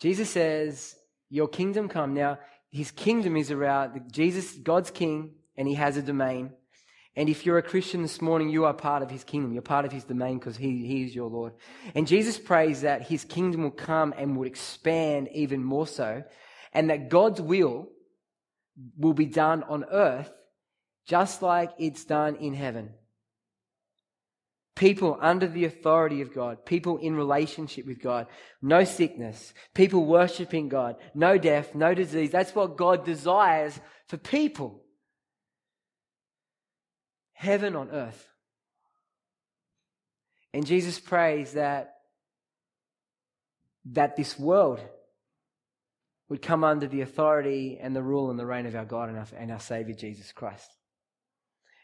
Jesus 0.00 0.30
says, 0.30 0.96
Your 1.28 1.48
kingdom 1.48 1.88
come. 1.88 2.14
Now, 2.14 2.38
his 2.70 2.90
kingdom 2.90 3.36
is 3.36 3.50
around 3.50 4.10
Jesus, 4.10 4.52
God's 4.52 4.90
king, 4.90 5.32
and 5.58 5.68
he 5.68 5.74
has 5.74 5.98
a 5.98 6.02
domain. 6.02 6.52
And 7.14 7.28
if 7.28 7.44
you're 7.44 7.58
a 7.58 7.62
Christian 7.62 8.00
this 8.00 8.22
morning, 8.22 8.48
you 8.48 8.64
are 8.64 8.72
part 8.72 9.02
of 9.02 9.10
his 9.10 9.24
kingdom. 9.24 9.52
You're 9.52 9.60
part 9.60 9.84
of 9.84 9.92
his 9.92 10.04
domain 10.04 10.38
because 10.38 10.56
he, 10.56 10.86
he 10.86 11.02
is 11.02 11.14
your 11.14 11.28
Lord. 11.28 11.52
And 11.94 12.06
Jesus 12.06 12.38
prays 12.38 12.80
that 12.82 13.02
his 13.02 13.24
kingdom 13.24 13.64
will 13.64 13.70
come 13.72 14.14
and 14.16 14.36
will 14.36 14.46
expand 14.46 15.28
even 15.34 15.62
more 15.62 15.86
so, 15.86 16.22
and 16.72 16.88
that 16.88 17.10
God's 17.10 17.42
will 17.42 17.88
will 18.96 19.12
be 19.12 19.26
done 19.26 19.64
on 19.64 19.84
earth 19.90 20.32
just 21.06 21.42
like 21.42 21.72
it's 21.78 22.04
done 22.04 22.36
in 22.36 22.54
heaven 22.54 22.94
people 24.78 25.18
under 25.20 25.48
the 25.48 25.64
authority 25.64 26.22
of 26.22 26.32
God, 26.32 26.64
people 26.64 26.98
in 26.98 27.16
relationship 27.16 27.84
with 27.84 28.00
God, 28.00 28.28
no 28.62 28.84
sickness, 28.84 29.52
people 29.74 30.06
worshiping 30.06 30.68
God, 30.68 30.96
no 31.14 31.36
death, 31.36 31.74
no 31.74 31.94
disease. 31.94 32.30
That's 32.30 32.54
what 32.54 32.76
God 32.76 33.04
desires 33.04 33.78
for 34.06 34.16
people. 34.16 34.84
Heaven 37.38 37.76
on 37.76 37.90
earth. 37.92 38.28
And 40.52 40.66
Jesus 40.66 40.98
prays 40.98 41.52
that, 41.52 41.94
that 43.92 44.16
this 44.16 44.36
world 44.36 44.80
would 46.28 46.42
come 46.42 46.64
under 46.64 46.88
the 46.88 47.02
authority 47.02 47.78
and 47.80 47.94
the 47.94 48.02
rule 48.02 48.30
and 48.30 48.40
the 48.40 48.44
reign 48.44 48.66
of 48.66 48.74
our 48.74 48.84
God 48.84 49.08
and 49.08 49.18
our, 49.18 49.26
and 49.36 49.52
our 49.52 49.60
Savior 49.60 49.94
Jesus 49.94 50.32
Christ. 50.32 50.68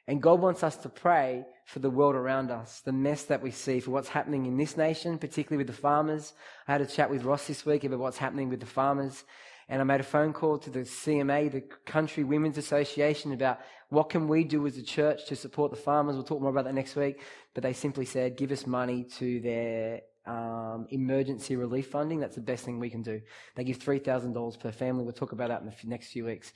And 0.08 0.20
God 0.20 0.40
wants 0.40 0.64
us 0.64 0.76
to 0.78 0.88
pray 0.88 1.44
for 1.66 1.78
the 1.78 1.88
world 1.88 2.16
around 2.16 2.50
us, 2.50 2.80
the 2.80 2.92
mess 2.92 3.22
that 3.26 3.40
we 3.40 3.52
see, 3.52 3.78
for 3.78 3.92
what's 3.92 4.08
happening 4.08 4.46
in 4.46 4.56
this 4.56 4.76
nation, 4.76 5.18
particularly 5.18 5.58
with 5.58 5.68
the 5.68 5.80
farmers. 5.80 6.32
I 6.66 6.72
had 6.72 6.80
a 6.80 6.86
chat 6.86 7.10
with 7.10 7.22
Ross 7.22 7.46
this 7.46 7.64
week 7.64 7.84
about 7.84 8.00
what's 8.00 8.18
happening 8.18 8.48
with 8.48 8.58
the 8.58 8.66
farmers. 8.66 9.22
And 9.68 9.80
I 9.80 9.84
made 9.84 10.00
a 10.00 10.04
phone 10.04 10.32
call 10.32 10.58
to 10.58 10.70
the 10.70 10.80
CMA, 10.80 11.50
the 11.50 11.62
Country 11.86 12.24
Women's 12.24 12.58
Association, 12.58 13.32
about 13.32 13.60
what 13.88 14.10
can 14.10 14.28
we 14.28 14.44
do 14.44 14.66
as 14.66 14.76
a 14.76 14.82
church 14.82 15.26
to 15.26 15.36
support 15.36 15.70
the 15.70 15.76
farmers. 15.76 16.16
We'll 16.16 16.24
talk 16.24 16.40
more 16.40 16.50
about 16.50 16.64
that 16.64 16.74
next 16.74 16.96
week. 16.96 17.20
But 17.54 17.62
they 17.62 17.72
simply 17.72 18.04
said, 18.04 18.36
give 18.36 18.52
us 18.52 18.66
money 18.66 19.04
to 19.18 19.40
their 19.40 20.02
um, 20.26 20.86
emergency 20.90 21.56
relief 21.56 21.88
funding. 21.88 22.20
That's 22.20 22.34
the 22.34 22.42
best 22.42 22.64
thing 22.64 22.78
we 22.78 22.90
can 22.90 23.02
do. 23.02 23.20
They 23.56 23.64
give 23.64 23.78
$3,000 23.78 24.60
per 24.60 24.72
family. 24.72 25.04
We'll 25.04 25.12
talk 25.12 25.32
about 25.32 25.48
that 25.48 25.62
in 25.62 25.66
the 25.66 25.74
next 25.84 26.08
few 26.08 26.24
weeks. 26.26 26.52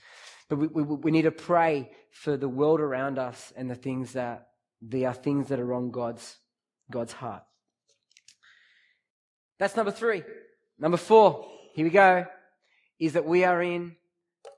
But 0.49 0.57
we, 0.57 0.67
we, 0.69 0.83
we 0.83 1.11
need 1.11 1.23
to 1.23 1.31
pray 1.31 1.91
for 2.11 2.37
the 2.37 2.49
world 2.49 2.81
around 2.81 3.19
us 3.19 3.53
and 3.57 3.71
the 3.71 3.75
things 3.75 4.13
that 4.13 4.49
they 4.81 5.05
are 5.05 5.15
things 5.15 5.49
that 5.49 5.61
are 5.61 5.75
on 5.75 5.91
God's, 5.91 6.37
God's 6.91 7.13
heart. 7.13 7.43
That's 9.59 9.77
number 9.77 9.91
three. 9.91 10.23
Number 10.79 10.97
four, 10.97 11.47
here 11.75 11.85
we 11.85 11.91
go, 11.91 12.25
is 12.99 13.13
that 13.15 13.27
we 13.27 13.45
are 13.45 13.63
in 13.63 13.97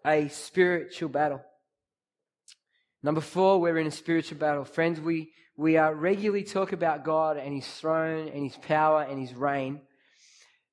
a 0.04 0.28
spiritual 0.28 1.08
battle. 1.08 1.42
Number 3.02 3.20
four, 3.20 3.60
we're 3.60 3.78
in 3.78 3.86
a 3.86 3.90
spiritual 3.92 4.38
battle. 4.38 4.64
Friends, 4.64 5.00
we, 5.00 5.32
we 5.56 5.76
are 5.76 5.94
regularly 5.94 6.44
talk 6.44 6.72
about 6.72 7.04
God 7.04 7.36
and 7.36 7.54
His 7.54 7.66
throne 7.66 8.28
and 8.28 8.44
His 8.44 8.56
power 8.56 9.02
and 9.02 9.18
His 9.18 9.34
reign. 9.34 9.80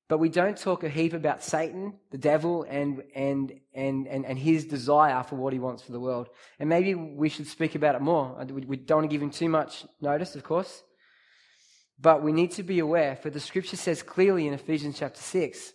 But 0.08 0.18
we 0.18 0.30
don't 0.30 0.56
talk 0.56 0.84
a 0.84 0.88
heap 0.88 1.12
about 1.12 1.44
Satan, 1.44 1.94
the 2.10 2.16
devil, 2.16 2.64
and, 2.68 3.02
and, 3.14 3.52
and, 3.74 4.08
and, 4.08 4.24
and 4.24 4.38
his 4.38 4.64
desire 4.64 5.22
for 5.22 5.36
what 5.36 5.52
he 5.52 5.58
wants 5.58 5.82
for 5.82 5.92
the 5.92 6.00
world. 6.00 6.28
And 6.58 6.68
maybe 6.70 6.94
we 6.94 7.28
should 7.28 7.46
speak 7.46 7.74
about 7.74 7.94
it 7.94 8.00
more. 8.00 8.42
We 8.50 8.76
don't 8.76 8.98
want 8.98 9.10
to 9.10 9.14
give 9.14 9.22
him 9.22 9.30
too 9.30 9.50
much 9.50 9.84
notice, 10.00 10.34
of 10.34 10.44
course. 10.44 10.82
But 12.00 12.22
we 12.22 12.32
need 12.32 12.52
to 12.52 12.62
be 12.62 12.78
aware, 12.78 13.16
for 13.16 13.28
the 13.28 13.40
scripture 13.40 13.76
says 13.76 14.02
clearly 14.02 14.46
in 14.46 14.54
Ephesians 14.54 14.98
chapter 14.98 15.20
6, 15.20 15.72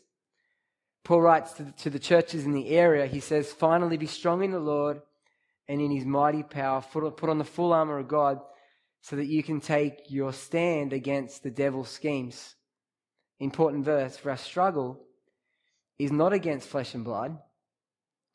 Paul 1.03 1.21
writes 1.21 1.53
to 1.53 1.63
the, 1.63 1.71
to 1.71 1.89
the 1.89 1.99
churches 1.99 2.45
in 2.45 2.53
the 2.53 2.69
area, 2.69 3.05
he 3.05 3.19
says, 3.19 3.51
Finally 3.51 3.97
be 3.97 4.07
strong 4.07 4.43
in 4.43 4.51
the 4.51 4.59
Lord 4.59 5.01
and 5.67 5.81
in 5.81 5.91
his 5.91 6.05
mighty 6.05 6.43
power. 6.43 6.81
Put 6.81 7.29
on 7.29 7.37
the 7.37 7.43
full 7.43 7.73
armor 7.73 7.99
of 7.99 8.07
God 8.07 8.39
so 9.01 9.17
that 9.17 9.27
you 9.27 9.43
can 9.43 9.59
take 9.59 10.09
your 10.09 10.31
stand 10.31 10.93
against 10.93 11.43
the 11.43 11.51
devil's 11.51 11.89
schemes 11.89 12.55
important 13.43 13.83
verse, 13.83 14.17
for 14.17 14.31
our 14.31 14.37
struggle 14.37 14.99
is 15.99 16.11
not 16.11 16.33
against 16.33 16.67
flesh 16.67 16.93
and 16.93 17.03
blood, 17.03 17.37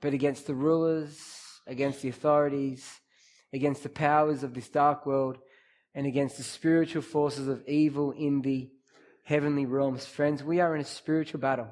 but 0.00 0.14
against 0.14 0.46
the 0.46 0.54
rulers, 0.54 1.18
against 1.66 2.02
the 2.02 2.08
authorities, 2.08 3.00
against 3.52 3.82
the 3.82 3.88
powers 3.88 4.42
of 4.42 4.54
this 4.54 4.68
dark 4.68 5.06
world, 5.06 5.38
and 5.94 6.06
against 6.06 6.36
the 6.36 6.42
spiritual 6.42 7.02
forces 7.02 7.48
of 7.48 7.66
evil 7.66 8.12
in 8.12 8.42
the 8.42 8.70
heavenly 9.24 9.66
realms. 9.66 10.06
Friends, 10.06 10.44
we 10.44 10.60
are 10.60 10.74
in 10.74 10.82
a 10.82 10.84
spiritual 10.84 11.40
battle. 11.40 11.68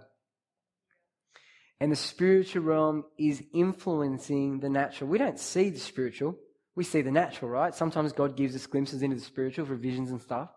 And 1.81 1.93
the 1.93 1.97
spiritual 1.97 2.62
realm 2.62 3.05
is 3.19 3.43
influencing 3.53 4.61
the 4.61 4.71
natural. 4.71 5.11
We 5.11 5.19
don't 5.19 5.39
see 5.39 5.71
the 5.71 5.79
spiritual, 5.79 6.37
we 6.75 6.85
see 6.85 7.03
the 7.03 7.11
natural, 7.11 7.51
right? 7.51 7.75
Sometimes 7.75 8.12
God 8.12 8.37
gives 8.37 8.55
us 8.55 8.67
glimpses 8.67 9.03
into 9.03 9.17
the 9.17 9.23
spiritual 9.23 9.67
for 9.67 9.77
visions 9.77 10.11
and 10.11 10.21
stuff. 10.21 10.51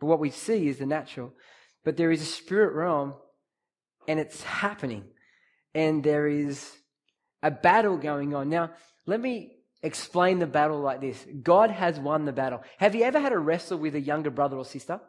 But 0.00 0.06
what 0.06 0.20
we 0.20 0.30
see 0.30 0.68
is 0.68 0.78
the 0.78 0.86
natural. 0.86 1.32
But 1.84 1.96
there 1.96 2.10
is 2.10 2.22
a 2.22 2.26
spirit 2.26 2.74
realm 2.74 3.14
and 4.08 4.18
it's 4.18 4.42
happening. 4.42 5.04
And 5.74 6.02
there 6.02 6.26
is 6.26 6.70
a 7.42 7.50
battle 7.50 7.96
going 7.96 8.34
on. 8.34 8.48
Now, 8.48 8.70
let 9.06 9.20
me 9.20 9.56
explain 9.82 10.38
the 10.38 10.46
battle 10.46 10.80
like 10.80 11.00
this 11.00 11.24
God 11.42 11.70
has 11.70 11.98
won 11.98 12.24
the 12.24 12.32
battle. 12.32 12.62
Have 12.78 12.94
you 12.94 13.02
ever 13.02 13.18
had 13.18 13.32
a 13.32 13.38
wrestle 13.38 13.78
with 13.78 13.94
a 13.94 14.00
younger 14.00 14.30
brother 14.30 14.56
or 14.56 14.64
sister? 14.64 15.00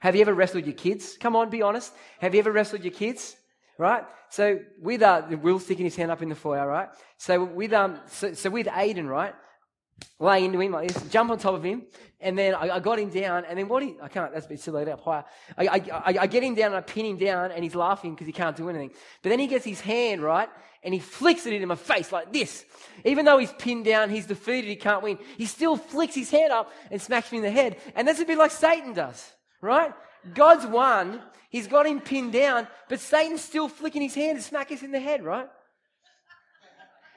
Have 0.00 0.14
you 0.14 0.22
ever 0.22 0.32
wrestled 0.32 0.64
your 0.64 0.74
kids? 0.74 1.18
Come 1.18 1.36
on, 1.36 1.50
be 1.50 1.62
honest. 1.62 1.92
Have 2.20 2.34
you 2.34 2.40
ever 2.40 2.52
wrestled 2.52 2.84
your 2.84 2.92
kids? 2.92 3.36
Right? 3.80 4.04
So 4.28 4.60
with 4.78 5.02
uh, 5.02 5.22
Will 5.42 5.58
sticking 5.58 5.86
his 5.86 5.96
hand 5.96 6.10
up 6.10 6.20
in 6.20 6.28
the 6.28 6.34
foyer, 6.34 6.66
right? 6.66 6.88
So 7.16 7.42
with 7.42 7.72
um, 7.72 7.98
so, 8.06 8.34
so 8.34 8.50
with 8.50 8.66
Aiden, 8.66 9.08
right? 9.08 9.34
lay 10.18 10.44
into 10.44 10.60
him 10.60 10.72
like 10.72 10.88
this, 10.88 11.02
jump 11.10 11.30
on 11.30 11.38
top 11.38 11.54
of 11.54 11.62
him, 11.62 11.82
and 12.20 12.36
then 12.36 12.54
I, 12.54 12.76
I 12.76 12.80
got 12.80 12.98
him 12.98 13.08
down, 13.08 13.44
and 13.44 13.58
then 13.58 13.68
what 13.68 13.82
he, 13.82 13.96
I 14.02 14.08
can't, 14.08 14.32
that's 14.32 14.46
a 14.46 14.48
bit 14.48 14.60
silly, 14.60 14.90
up 14.90 15.00
higher. 15.00 15.24
I, 15.56 15.66
I, 15.66 16.18
I, 16.20 16.26
get 16.26 16.42
him 16.42 16.54
down 16.54 16.68
and 16.68 16.76
I 16.76 16.80
pin 16.80 17.06
him 17.06 17.16
down, 17.16 17.52
and 17.52 17.64
he's 17.64 17.74
laughing 17.74 18.14
because 18.14 18.26
he 18.26 18.32
can't 18.32 18.56
do 18.56 18.68
anything. 18.68 18.90
But 19.22 19.30
then 19.30 19.38
he 19.38 19.46
gets 19.46 19.64
his 19.64 19.80
hand, 19.80 20.22
right, 20.22 20.48
and 20.82 20.92
he 20.92 21.00
flicks 21.00 21.46
it 21.46 21.52
into 21.52 21.66
my 21.66 21.74
face 21.74 22.12
like 22.12 22.32
this. 22.32 22.64
Even 23.04 23.24
though 23.24 23.38
he's 23.38 23.52
pinned 23.52 23.84
down, 23.84 24.10
he's 24.10 24.26
defeated, 24.26 24.68
he 24.68 24.76
can't 24.76 25.02
win, 25.02 25.18
he 25.36 25.46
still 25.46 25.76
flicks 25.76 26.14
his 26.14 26.30
hand 26.30 26.52
up 26.52 26.70
and 26.90 27.00
smacks 27.00 27.32
me 27.32 27.38
in 27.38 27.44
the 27.44 27.50
head. 27.50 27.76
And 27.94 28.06
that's 28.06 28.20
a 28.20 28.24
bit 28.24 28.38
like 28.38 28.50
Satan 28.50 28.92
does, 28.92 29.30
right? 29.60 29.92
God's 30.34 30.66
won. 30.66 31.20
He's 31.48 31.66
got 31.66 31.86
him 31.86 32.00
pinned 32.00 32.32
down, 32.32 32.68
but 32.88 33.00
Satan's 33.00 33.42
still 33.42 33.68
flicking 33.68 34.02
his 34.02 34.14
hand 34.14 34.38
to 34.38 34.44
smack 34.44 34.70
us 34.70 34.82
in 34.82 34.92
the 34.92 35.00
head, 35.00 35.24
right? 35.24 35.48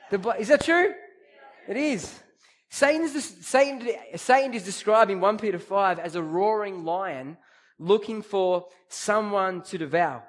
The, 0.10 0.30
is 0.39 0.48
that 0.48 0.63
true? 0.63 0.94
It 1.68 1.78
is. 1.78 2.20
Satan's, 2.70 3.46
Satan, 3.46 3.88
Satan 4.16 4.54
is 4.54 4.63
described 4.63 5.12
in 5.12 5.20
1 5.20 5.38
Peter 5.38 5.60
5 5.60 6.00
as 6.00 6.16
a 6.16 6.24
roaring 6.24 6.84
lion 6.84 7.38
looking 7.78 8.22
for 8.22 8.66
someone 8.88 9.62
to 9.63 9.78
devour. 9.78 10.24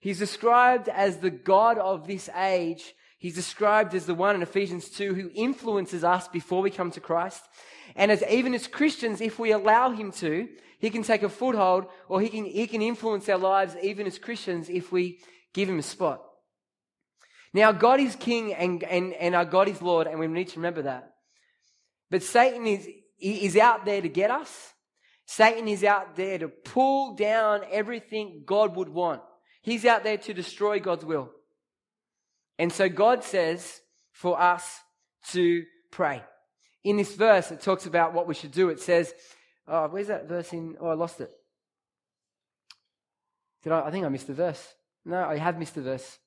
He's 0.00 0.18
described 0.18 0.88
as 0.88 1.18
the 1.18 1.30
God 1.30 1.76
of 1.78 2.06
this 2.06 2.28
age. 2.34 2.94
He's 3.18 3.34
described 3.34 3.94
as 3.94 4.06
the 4.06 4.14
one 4.14 4.36
in 4.36 4.42
Ephesians 4.42 4.88
2 4.90 5.14
who 5.14 5.30
influences 5.34 6.04
us 6.04 6.28
before 6.28 6.62
we 6.62 6.70
come 6.70 6.92
to 6.92 7.00
Christ. 7.00 7.42
And 7.96 8.12
as 8.12 8.22
even 8.30 8.54
as 8.54 8.68
Christians, 8.68 9.20
if 9.20 9.38
we 9.38 9.50
allow 9.50 9.90
him 9.90 10.12
to, 10.12 10.48
he 10.78 10.90
can 10.90 11.02
take 11.02 11.24
a 11.24 11.28
foothold 11.28 11.86
or 12.08 12.20
he 12.20 12.28
can, 12.28 12.44
he 12.44 12.68
can 12.68 12.80
influence 12.80 13.28
our 13.28 13.38
lives 13.38 13.74
even 13.82 14.06
as 14.06 14.18
Christians 14.18 14.68
if 14.68 14.92
we 14.92 15.18
give 15.52 15.68
him 15.68 15.80
a 15.80 15.82
spot. 15.82 16.22
Now, 17.52 17.72
God 17.72 17.98
is 17.98 18.14
King 18.14 18.54
and, 18.54 18.84
and, 18.84 19.12
and 19.14 19.34
our 19.34 19.44
God 19.44 19.68
is 19.68 19.82
Lord, 19.82 20.06
and 20.06 20.20
we 20.20 20.28
need 20.28 20.48
to 20.48 20.56
remember 20.56 20.82
that. 20.82 21.14
But 22.10 22.22
Satan 22.22 22.66
is, 22.66 22.86
is 23.18 23.56
out 23.56 23.84
there 23.84 24.00
to 24.00 24.08
get 24.08 24.30
us. 24.30 24.74
Satan 25.26 25.66
is 25.66 25.82
out 25.82 26.14
there 26.14 26.38
to 26.38 26.48
pull 26.48 27.14
down 27.16 27.62
everything 27.70 28.44
God 28.46 28.76
would 28.76 28.88
want. 28.88 29.22
He's 29.62 29.84
out 29.84 30.04
there 30.04 30.18
to 30.18 30.34
destroy 30.34 30.78
God's 30.78 31.04
will. 31.04 31.30
And 32.58 32.72
so 32.72 32.88
God 32.88 33.22
says 33.22 33.80
for 34.12 34.40
us 34.40 34.80
to 35.30 35.64
pray. 35.90 36.22
In 36.84 36.96
this 36.96 37.14
verse, 37.14 37.50
it 37.50 37.60
talks 37.60 37.86
about 37.86 38.14
what 38.14 38.26
we 38.26 38.34
should 38.34 38.52
do. 38.52 38.68
It 38.68 38.80
says, 38.80 39.12
oh, 39.66 39.88
where's 39.88 40.08
that 40.08 40.28
verse 40.28 40.52
in? 40.52 40.76
Oh, 40.80 40.88
I 40.88 40.94
lost 40.94 41.20
it. 41.20 41.30
Did 43.62 43.72
I? 43.72 43.86
I 43.86 43.90
think 43.90 44.04
I 44.04 44.08
missed 44.08 44.26
the 44.26 44.34
verse. 44.34 44.74
No, 45.04 45.24
I 45.24 45.36
have 45.38 45.58
missed 45.58 45.74
the 45.74 45.82
verse. 45.82 46.18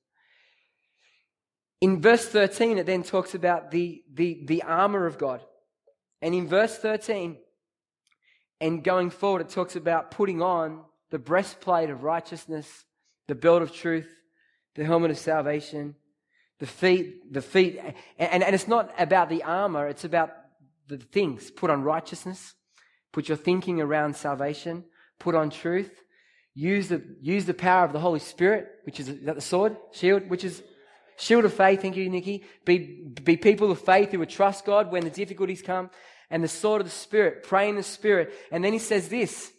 In 1.80 2.00
verse 2.00 2.26
13, 2.28 2.78
it 2.78 2.86
then 2.86 3.02
talks 3.02 3.34
about 3.34 3.70
the, 3.70 4.02
the, 4.12 4.44
the 4.46 4.62
armor 4.62 5.06
of 5.06 5.18
God. 5.18 5.40
And 6.20 6.34
in 6.34 6.46
verse 6.46 6.78
13, 6.78 7.36
and 8.60 8.84
going 8.84 9.10
forward, 9.10 9.42
it 9.42 9.48
talks 9.48 9.74
about 9.74 10.12
putting 10.12 10.40
on 10.40 10.84
the 11.10 11.18
breastplate 11.18 11.90
of 11.90 12.04
righteousness, 12.04 12.84
the 13.26 13.34
belt 13.34 13.62
of 13.62 13.72
truth, 13.72 14.08
the 14.76 14.84
helmet 14.84 15.10
of 15.10 15.18
salvation, 15.18 15.96
the 16.58 16.66
feet, 16.66 17.32
the 17.32 17.42
feet, 17.42 17.80
and, 18.18 18.42
and 18.42 18.54
it's 18.54 18.68
not 18.68 18.92
about 18.98 19.28
the 19.28 19.42
armor, 19.42 19.88
it's 19.88 20.04
about 20.04 20.30
the 20.88 20.98
things. 20.98 21.50
Put 21.50 21.70
on 21.70 21.82
righteousness, 21.82 22.54
put 23.12 23.28
your 23.28 23.36
thinking 23.36 23.80
around 23.80 24.16
salvation, 24.16 24.84
put 25.18 25.34
on 25.34 25.50
truth, 25.50 25.90
use 26.54 26.88
the, 26.88 27.02
use 27.20 27.44
the 27.46 27.54
power 27.54 27.84
of 27.84 27.92
the 27.92 28.00
Holy 28.00 28.20
Spirit, 28.20 28.68
which 28.84 29.00
is, 29.00 29.08
is 29.08 29.24
that 29.24 29.34
the 29.34 29.40
sword, 29.40 29.76
shield, 29.92 30.28
which 30.28 30.44
is 30.44 30.62
shield 31.16 31.44
of 31.44 31.54
faith. 31.54 31.82
Thank 31.82 31.96
you, 31.96 32.08
Nikki. 32.08 32.44
Be, 32.64 33.08
be 33.22 33.36
people 33.36 33.70
of 33.70 33.80
faith 33.80 34.10
who 34.10 34.18
would 34.18 34.30
trust 34.30 34.64
God 34.64 34.92
when 34.92 35.04
the 35.04 35.10
difficulties 35.10 35.62
come, 35.62 35.90
and 36.30 36.42
the 36.42 36.48
sword 36.48 36.80
of 36.80 36.86
the 36.86 36.92
Spirit, 36.92 37.42
pray 37.42 37.68
in 37.68 37.76
the 37.76 37.82
Spirit. 37.82 38.32
And 38.50 38.64
then 38.64 38.72
he 38.72 38.78
says 38.78 39.08
this 39.08 39.52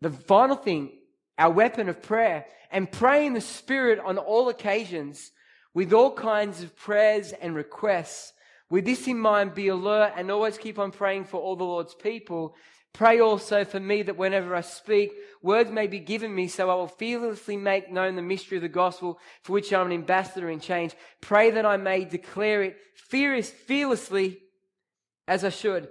the 0.00 0.10
final 0.10 0.56
thing, 0.56 0.92
our 1.38 1.50
weapon 1.50 1.88
of 1.88 2.02
prayer, 2.02 2.46
and 2.70 2.90
pray 2.90 3.26
in 3.26 3.34
the 3.34 3.40
Spirit 3.40 3.98
on 3.98 4.18
all 4.18 4.48
occasions 4.48 5.30
with 5.74 5.92
all 5.92 6.12
kinds 6.12 6.62
of 6.62 6.76
prayers 6.76 7.32
and 7.32 7.54
requests. 7.54 8.32
With 8.68 8.84
this 8.84 9.06
in 9.06 9.18
mind, 9.18 9.54
be 9.54 9.68
alert 9.68 10.12
and 10.16 10.30
always 10.30 10.58
keep 10.58 10.78
on 10.78 10.92
praying 10.92 11.24
for 11.24 11.40
all 11.40 11.56
the 11.56 11.64
Lord's 11.64 11.94
people. 11.94 12.54
Pray 12.92 13.20
also 13.20 13.64
for 13.64 13.78
me 13.78 14.02
that 14.02 14.16
whenever 14.16 14.54
I 14.54 14.62
speak, 14.62 15.12
words 15.42 15.70
may 15.70 15.86
be 15.86 16.00
given 16.00 16.34
me 16.34 16.48
so 16.48 16.70
I 16.70 16.74
will 16.74 16.88
fearlessly 16.88 17.56
make 17.56 17.90
known 17.90 18.16
the 18.16 18.22
mystery 18.22 18.58
of 18.58 18.62
the 18.62 18.68
gospel 18.68 19.18
for 19.42 19.52
which 19.52 19.72
I'm 19.72 19.86
an 19.86 19.92
ambassador 19.92 20.50
in 20.50 20.60
change. 20.60 20.94
Pray 21.20 21.50
that 21.52 21.66
I 21.66 21.76
may 21.76 22.04
declare 22.04 22.62
it 22.62 22.76
fearlessly 22.94 24.38
as 25.28 25.44
I 25.44 25.50
should. 25.50 25.88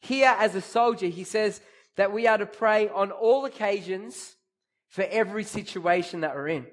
Here, 0.00 0.34
as 0.38 0.54
a 0.54 0.60
soldier, 0.60 1.06
he 1.06 1.24
says 1.24 1.60
that 1.96 2.12
we 2.12 2.26
are 2.26 2.38
to 2.38 2.46
pray 2.46 2.88
on 2.88 3.10
all 3.10 3.44
occasions 3.44 4.36
for 4.88 5.04
every 5.04 5.44
situation 5.44 6.20
that 6.20 6.34
we're 6.34 6.48
in. 6.48 6.66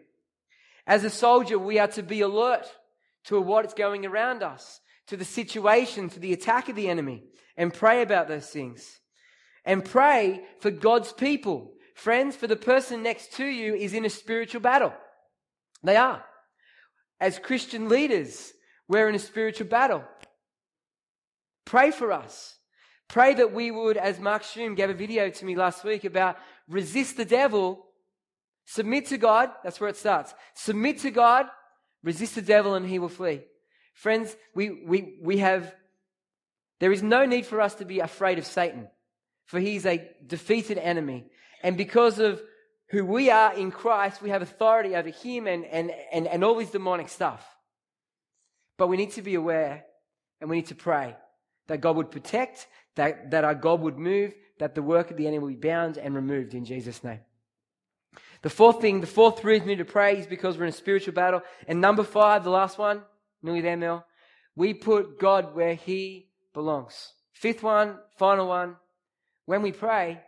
As 0.90 1.04
a 1.04 1.10
soldier, 1.12 1.60
we 1.60 1.78
are 1.78 1.88
to 1.90 2.02
be 2.02 2.22
alert 2.22 2.66
to 3.26 3.40
what's 3.40 3.76
going 3.76 4.08
around 4.08 4.42
us, 4.42 4.82
to 5.06 5.16
the 5.16 5.24
situation, 5.24 6.10
to 6.10 6.20
the 6.20 6.34
attack 6.34 6.68
of 6.68 6.76
the 6.76 6.90
enemy, 6.90 7.26
and 7.56 7.72
pray 7.72 8.02
about 8.02 8.28
those 8.28 8.48
things. 8.48 9.00
And 9.64 9.86
pray 9.86 10.42
for 10.62 10.72
God's 10.72 11.14
people. 11.14 11.74
Friends, 11.94 12.36
for 12.36 12.48
the 12.48 12.56
person 12.56 13.04
next 13.04 13.34
to 13.34 13.46
you 13.46 13.76
is 13.76 13.94
in 13.94 14.04
a 14.04 14.10
spiritual 14.10 14.62
battle. 14.62 14.92
They 15.84 15.96
are. 15.96 16.26
As 17.20 17.38
Christian 17.38 17.88
leaders, 17.88 18.52
we're 18.88 19.10
in 19.10 19.16
a 19.16 19.20
spiritual 19.20 19.68
battle. 19.68 20.04
Pray 21.66 21.92
for 21.92 22.12
us. 22.12 22.56
Pray 23.08 23.36
that 23.36 23.54
we 23.54 23.70
would, 23.70 23.96
as 23.96 24.20
Mark 24.20 24.42
Schum 24.42 24.76
gave 24.76 24.90
a 24.90 24.96
video 24.96 25.30
to 25.30 25.46
me 25.46 25.56
last 25.56 25.84
week 25.84 26.04
about 26.04 26.38
resist 26.68 27.16
the 27.16 27.26
devil 27.26 27.86
Submit 28.72 29.08
to 29.08 29.18
God. 29.18 29.50
That's 29.64 29.82
where 29.82 29.90
it 29.90 29.96
starts. 29.96 30.32
Submit 30.54 31.00
to 31.00 31.10
God. 31.10 31.48
Resist 32.04 32.36
the 32.36 32.42
devil 32.44 32.76
and 32.76 32.88
he 32.88 33.00
will 33.00 33.10
flee. 33.10 33.42
Friends, 33.96 34.36
we, 34.54 34.70
we, 34.86 35.18
we 35.24 35.40
have, 35.40 35.74
there 36.80 36.92
is 36.92 37.02
no 37.02 37.26
need 37.26 37.48
for 37.48 37.62
us 37.62 37.74
to 37.76 37.86
be 37.86 38.00
afraid 38.00 38.38
of 38.38 38.46
Satan, 38.46 38.88
for 39.48 39.60
he's 39.60 39.88
a 39.88 40.08
defeated 40.26 40.78
enemy. 40.78 41.26
And 41.64 41.78
because 41.78 42.20
of 42.20 42.44
who 42.92 43.04
we 43.04 43.32
are 43.32 43.56
in 43.56 43.72
Christ, 43.72 44.22
we 44.22 44.30
have 44.30 44.44
authority 44.44 44.96
over 44.96 45.10
him 45.10 45.48
and, 45.48 45.66
and, 45.66 45.92
and, 46.14 46.28
and 46.28 46.44
all 46.44 46.56
this 46.56 46.70
demonic 46.70 47.10
stuff. 47.10 47.44
But 48.78 48.86
we 48.86 48.98
need 48.98 49.14
to 49.14 49.24
be 49.24 49.34
aware 49.34 49.84
and 50.40 50.48
we 50.48 50.58
need 50.58 50.68
to 50.68 50.76
pray 50.76 51.16
that 51.70 51.82
God 51.82 51.96
would 51.96 52.12
protect, 52.12 52.68
that, 52.98 53.32
that 53.32 53.44
our 53.44 53.56
God 53.56 53.82
would 53.82 53.98
move, 53.98 54.36
that 54.60 54.76
the 54.76 54.84
work 54.84 55.10
of 55.10 55.18
the 55.18 55.26
enemy 55.26 55.40
will 55.40 55.48
be 55.48 55.56
bound 55.56 55.98
and 55.98 56.14
removed 56.14 56.54
in 56.54 56.66
Jesus' 56.66 57.04
name. 57.04 57.22
The 58.42 58.50
fourth 58.50 58.80
thing, 58.80 59.02
the 59.02 59.08
fourth 59.08 59.44
reason 59.44 59.78
to 59.78 59.86
pray 59.86 60.18
is 60.18 60.26
because 60.26 60.58
we're 60.58 60.64
in 60.66 60.70
a 60.70 60.74
spiritual 60.74 61.14
battle. 61.14 61.42
And 61.68 61.82
number 61.82 62.04
five, 62.04 62.44
the 62.44 62.50
last 62.50 62.78
one, 62.78 63.02
nearly 63.42 63.62
there, 63.62 63.76
Mel. 63.76 64.06
We 64.56 64.74
put 64.74 65.20
God 65.20 65.56
where 65.56 65.76
He 65.76 66.30
belongs. 66.54 67.14
Fifth 67.34 67.64
one, 67.64 67.98
final 68.18 68.48
one. 68.48 68.76
When 69.46 69.62
we 69.62 69.72
pray, 69.72 70.22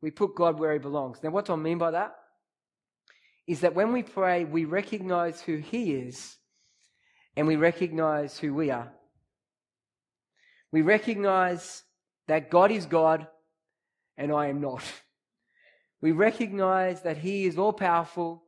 we 0.00 0.10
put 0.10 0.34
God 0.34 0.58
where 0.58 0.72
He 0.74 0.78
belongs. 0.78 1.22
Now, 1.22 1.30
what 1.30 1.46
do 1.46 1.54
I 1.54 1.56
mean 1.56 1.78
by 1.78 1.92
that? 1.92 2.14
Is 3.46 3.60
that 3.60 3.74
when 3.74 3.92
we 3.92 4.02
pray, 4.02 4.44
we 4.44 4.64
recognize 4.64 5.40
who 5.40 5.56
He 5.56 5.94
is 5.94 6.36
and 7.36 7.46
we 7.46 7.56
recognize 7.56 8.38
who 8.38 8.52
we 8.54 8.70
are. 8.70 8.92
We 10.70 10.82
recognize 10.82 11.82
that 12.28 12.50
God 12.50 12.70
is 12.70 12.86
God 12.86 13.26
and 14.16 14.32
I 14.32 14.48
am 14.48 14.60
not. 14.60 14.82
we 16.02 16.10
recognize 16.10 17.02
that 17.02 17.18
He 17.18 17.46
is 17.46 17.56
all 17.56 17.72
powerful 17.72 18.42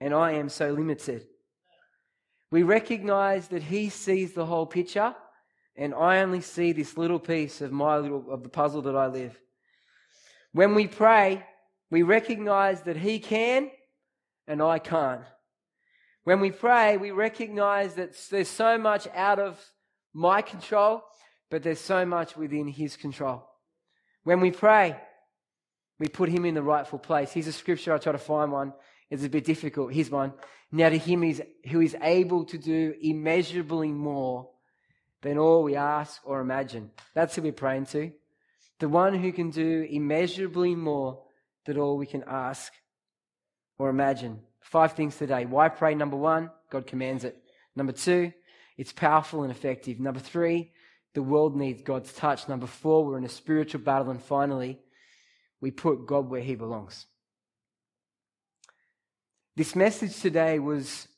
and 0.00 0.12
I 0.12 0.32
am 0.32 0.48
so 0.48 0.72
limited. 0.72 1.26
We 2.50 2.64
recognize 2.64 3.48
that 3.48 3.62
He 3.62 3.88
sees 3.88 4.34
the 4.34 4.44
whole 4.44 4.66
picture 4.66 5.14
and 5.76 5.94
I 5.94 6.20
only 6.20 6.40
see 6.40 6.72
this 6.72 6.98
little 6.98 7.20
piece 7.20 7.60
of 7.60 7.70
my 7.70 7.98
little, 7.98 8.24
of 8.30 8.42
the 8.42 8.48
puzzle 8.48 8.82
that 8.82 8.96
I 8.96 9.06
live. 9.06 9.38
When 10.52 10.74
we 10.74 10.88
pray, 10.88 11.44
we 11.90 12.02
recognize 12.02 12.82
that 12.82 12.96
He 12.96 13.20
can 13.20 13.70
and 14.48 14.60
I 14.60 14.80
can't. 14.80 15.22
When 16.24 16.40
we 16.40 16.50
pray, 16.50 16.96
we 16.96 17.12
recognize 17.12 17.94
that 17.94 18.16
there's 18.30 18.48
so 18.48 18.78
much 18.78 19.06
out 19.14 19.38
of 19.38 19.64
my 20.12 20.42
control, 20.42 21.02
but 21.50 21.62
there's 21.62 21.80
so 21.80 22.04
much 22.04 22.36
within 22.36 22.66
His 22.66 22.96
control. 22.96 23.46
When 24.24 24.40
we 24.40 24.50
pray, 24.50 24.96
we 25.98 26.08
put 26.08 26.28
him 26.28 26.44
in 26.44 26.54
the 26.54 26.62
rightful 26.62 26.98
place. 26.98 27.32
Here's 27.32 27.46
a 27.46 27.52
scripture. 27.52 27.94
I 27.94 27.98
try 27.98 28.12
to 28.12 28.18
find 28.18 28.52
one. 28.52 28.72
It's 29.10 29.24
a 29.24 29.28
bit 29.28 29.44
difficult. 29.44 29.92
Here's 29.92 30.10
one. 30.10 30.32
Now 30.72 30.88
to 30.88 30.98
him 30.98 31.22
is, 31.22 31.42
who 31.70 31.80
is 31.80 31.96
able 32.02 32.44
to 32.46 32.58
do 32.58 32.94
immeasurably 33.00 33.92
more 33.92 34.50
than 35.22 35.38
all 35.38 35.62
we 35.62 35.76
ask 35.76 36.20
or 36.24 36.40
imagine. 36.40 36.90
That's 37.14 37.34
who 37.34 37.42
we're 37.42 37.52
praying 37.52 37.86
to. 37.86 38.12
The 38.78 38.88
one 38.88 39.14
who 39.14 39.32
can 39.32 39.50
do 39.50 39.86
immeasurably 39.88 40.74
more 40.74 41.22
than 41.64 41.78
all 41.78 41.96
we 41.96 42.06
can 42.06 42.24
ask 42.26 42.72
or 43.78 43.88
imagine. 43.88 44.40
Five 44.60 44.92
things 44.92 45.16
today. 45.16 45.46
Why 45.46 45.68
pray? 45.68 45.94
Number 45.94 46.16
one, 46.16 46.50
God 46.70 46.86
commands 46.86 47.24
it. 47.24 47.40
Number 47.74 47.92
two, 47.92 48.32
it's 48.76 48.92
powerful 48.92 49.42
and 49.42 49.50
effective. 49.50 50.00
Number 50.00 50.20
three, 50.20 50.72
the 51.14 51.22
world 51.22 51.56
needs 51.56 51.82
God's 51.82 52.12
touch. 52.12 52.48
Number 52.48 52.66
four, 52.66 53.04
we're 53.04 53.18
in 53.18 53.24
a 53.24 53.28
spiritual 53.28 53.80
battle. 53.80 54.10
And 54.10 54.22
finally, 54.22 54.80
we 55.60 55.70
put 55.70 56.06
God 56.06 56.28
where 56.28 56.40
he 56.40 56.54
belongs. 56.54 57.06
This 59.56 59.74
message 59.74 60.20
today 60.20 60.58
was, 60.58 61.08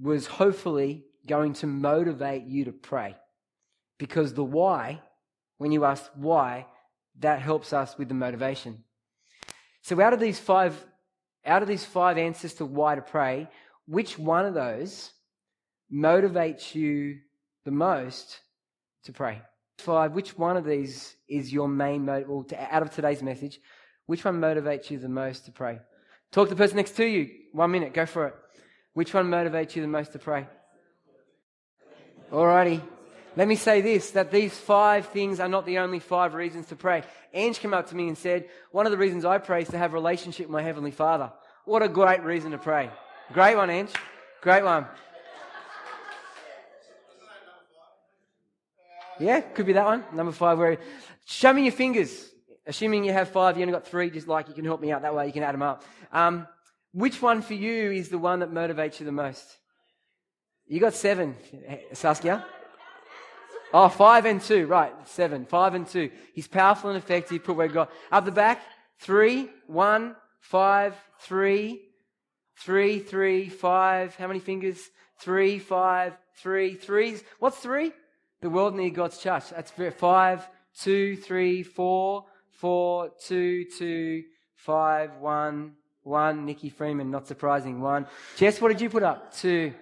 was 0.00 0.26
hopefully 0.26 1.04
going 1.26 1.52
to 1.54 1.66
motivate 1.66 2.44
you 2.44 2.64
to 2.64 2.72
pray. 2.72 3.16
Because 3.98 4.34
the 4.34 4.44
why, 4.44 5.02
when 5.58 5.70
you 5.70 5.84
ask 5.84 6.10
why, 6.14 6.66
that 7.20 7.40
helps 7.40 7.72
us 7.72 7.96
with 7.96 8.08
the 8.08 8.14
motivation. 8.14 8.84
So 9.82 10.00
out 10.00 10.12
of 10.12 10.20
these 10.20 10.38
five, 10.38 10.74
out 11.46 11.62
of 11.62 11.68
these 11.68 11.84
five 11.84 12.18
answers 12.18 12.54
to 12.54 12.64
why 12.64 12.94
to 12.96 13.02
pray, 13.02 13.48
which 13.86 14.18
one 14.18 14.46
of 14.46 14.54
those 14.54 15.12
motivates 15.92 16.74
you 16.74 17.18
the 17.64 17.70
most 17.70 18.40
to 19.04 19.12
pray? 19.12 19.42
Five, 19.80 20.12
which 20.12 20.36
one 20.38 20.56
of 20.56 20.64
these 20.64 21.16
is 21.28 21.52
your 21.52 21.68
main 21.68 22.04
motive, 22.04 22.48
to, 22.48 22.74
out 22.74 22.82
of 22.82 22.90
today's 22.90 23.22
message, 23.22 23.60
which 24.06 24.24
one 24.24 24.40
motivates 24.40 24.90
you 24.90 24.98
the 24.98 25.08
most 25.08 25.46
to 25.46 25.52
pray? 25.52 25.80
Talk 26.32 26.48
to 26.48 26.54
the 26.54 26.58
person 26.58 26.76
next 26.76 26.92
to 26.92 27.04
you. 27.04 27.30
One 27.52 27.70
minute, 27.70 27.92
go 27.92 28.06
for 28.06 28.28
it. 28.28 28.34
Which 28.92 29.14
one 29.14 29.30
motivates 29.30 29.74
you 29.74 29.82
the 29.82 29.88
most 29.88 30.12
to 30.12 30.18
pray? 30.18 30.46
Alrighty. 32.30 32.80
Let 33.36 33.48
me 33.48 33.56
say 33.56 33.80
this 33.80 34.10
that 34.12 34.30
these 34.30 34.56
five 34.56 35.06
things 35.06 35.40
are 35.40 35.48
not 35.48 35.66
the 35.66 35.78
only 35.78 35.98
five 35.98 36.34
reasons 36.34 36.66
to 36.66 36.76
pray. 36.76 37.02
Ange 37.32 37.58
came 37.58 37.74
up 37.74 37.88
to 37.88 37.96
me 37.96 38.08
and 38.08 38.18
said, 38.18 38.48
One 38.72 38.86
of 38.86 38.92
the 38.92 38.98
reasons 38.98 39.24
I 39.24 39.38
pray 39.38 39.62
is 39.62 39.68
to 39.68 39.78
have 39.78 39.92
a 39.92 39.94
relationship 39.94 40.46
with 40.46 40.52
my 40.52 40.62
Heavenly 40.62 40.90
Father. 40.90 41.32
What 41.64 41.82
a 41.82 41.88
great 41.88 42.22
reason 42.22 42.50
to 42.50 42.58
pray. 42.58 42.90
Great 43.32 43.56
one, 43.56 43.70
Ange. 43.70 43.92
Great 44.40 44.64
one. 44.64 44.86
Yeah, 49.20 49.40
could 49.40 49.66
be 49.66 49.74
that 49.74 49.84
one. 49.84 50.04
Number 50.14 50.32
five, 50.32 50.58
where 50.58 50.78
show 51.26 51.52
me 51.52 51.62
your 51.64 51.72
fingers. 51.72 52.28
Assuming 52.66 53.04
you 53.04 53.12
have 53.12 53.28
five, 53.28 53.56
you 53.56 53.62
only 53.62 53.72
got 53.72 53.86
three, 53.86 54.10
just 54.10 54.28
like 54.28 54.48
you 54.48 54.54
can 54.54 54.64
help 54.64 54.80
me 54.80 54.92
out 54.92 55.02
that 55.02 55.14
way, 55.14 55.26
you 55.26 55.32
can 55.32 55.42
add 55.42 55.54
them 55.54 55.62
up. 55.62 55.82
Um, 56.12 56.46
which 56.92 57.20
one 57.20 57.42
for 57.42 57.54
you 57.54 57.90
is 57.90 58.08
the 58.08 58.18
one 58.18 58.40
that 58.40 58.50
motivates 58.50 59.00
you 59.00 59.06
the 59.06 59.12
most? 59.12 59.44
You 60.66 60.80
got 60.80 60.94
seven, 60.94 61.36
Saskia. 61.92 62.44
Oh, 63.72 63.88
five 63.88 64.24
and 64.24 64.40
two, 64.40 64.66
right, 64.66 64.92
seven. 65.08 65.46
Five 65.46 65.74
and 65.74 65.86
two. 65.86 66.10
He's 66.34 66.48
powerful 66.48 66.90
and 66.90 66.98
effective. 66.98 67.44
Put 67.44 67.56
where 67.56 67.68
God. 67.68 67.88
Up 68.10 68.24
the 68.24 68.32
back, 68.32 68.62
three, 69.00 69.48
one, 69.66 70.16
five, 70.40 70.96
three, 71.20 71.80
three, 72.58 72.98
three, 72.98 73.48
five. 73.48 74.14
How 74.16 74.26
many 74.26 74.40
fingers? 74.40 74.80
Three, 75.20 75.58
five, 75.58 76.16
three, 76.42 76.74
threes. 76.74 77.22
What's 77.38 77.58
three? 77.58 77.92
The 78.40 78.50
world 78.50 78.74
near 78.74 78.90
God's 78.90 79.18
church. 79.18 79.50
That's 79.50 79.72
five, 79.96 80.48
two, 80.78 81.16
three, 81.16 81.62
four, 81.62 82.24
four, 82.52 83.10
two, 83.22 83.64
two, 83.64 84.24
five, 84.54 85.16
one, 85.16 85.72
one. 86.02 86.46
Nikki 86.46 86.70
Freeman, 86.70 87.10
not 87.10 87.26
surprising. 87.26 87.80
One. 87.80 88.06
Jess, 88.36 88.60
what 88.60 88.68
did 88.68 88.80
you 88.80 88.88
put 88.88 89.02
up? 89.02 89.34
Two. 89.34 89.74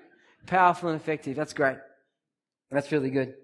Powerful 0.47 0.89
and 0.89 1.01
effective. 1.01 1.37
That's 1.37 1.53
great. 1.53 1.77
That's 2.71 2.91
really 2.91 3.11
good. 3.11 3.35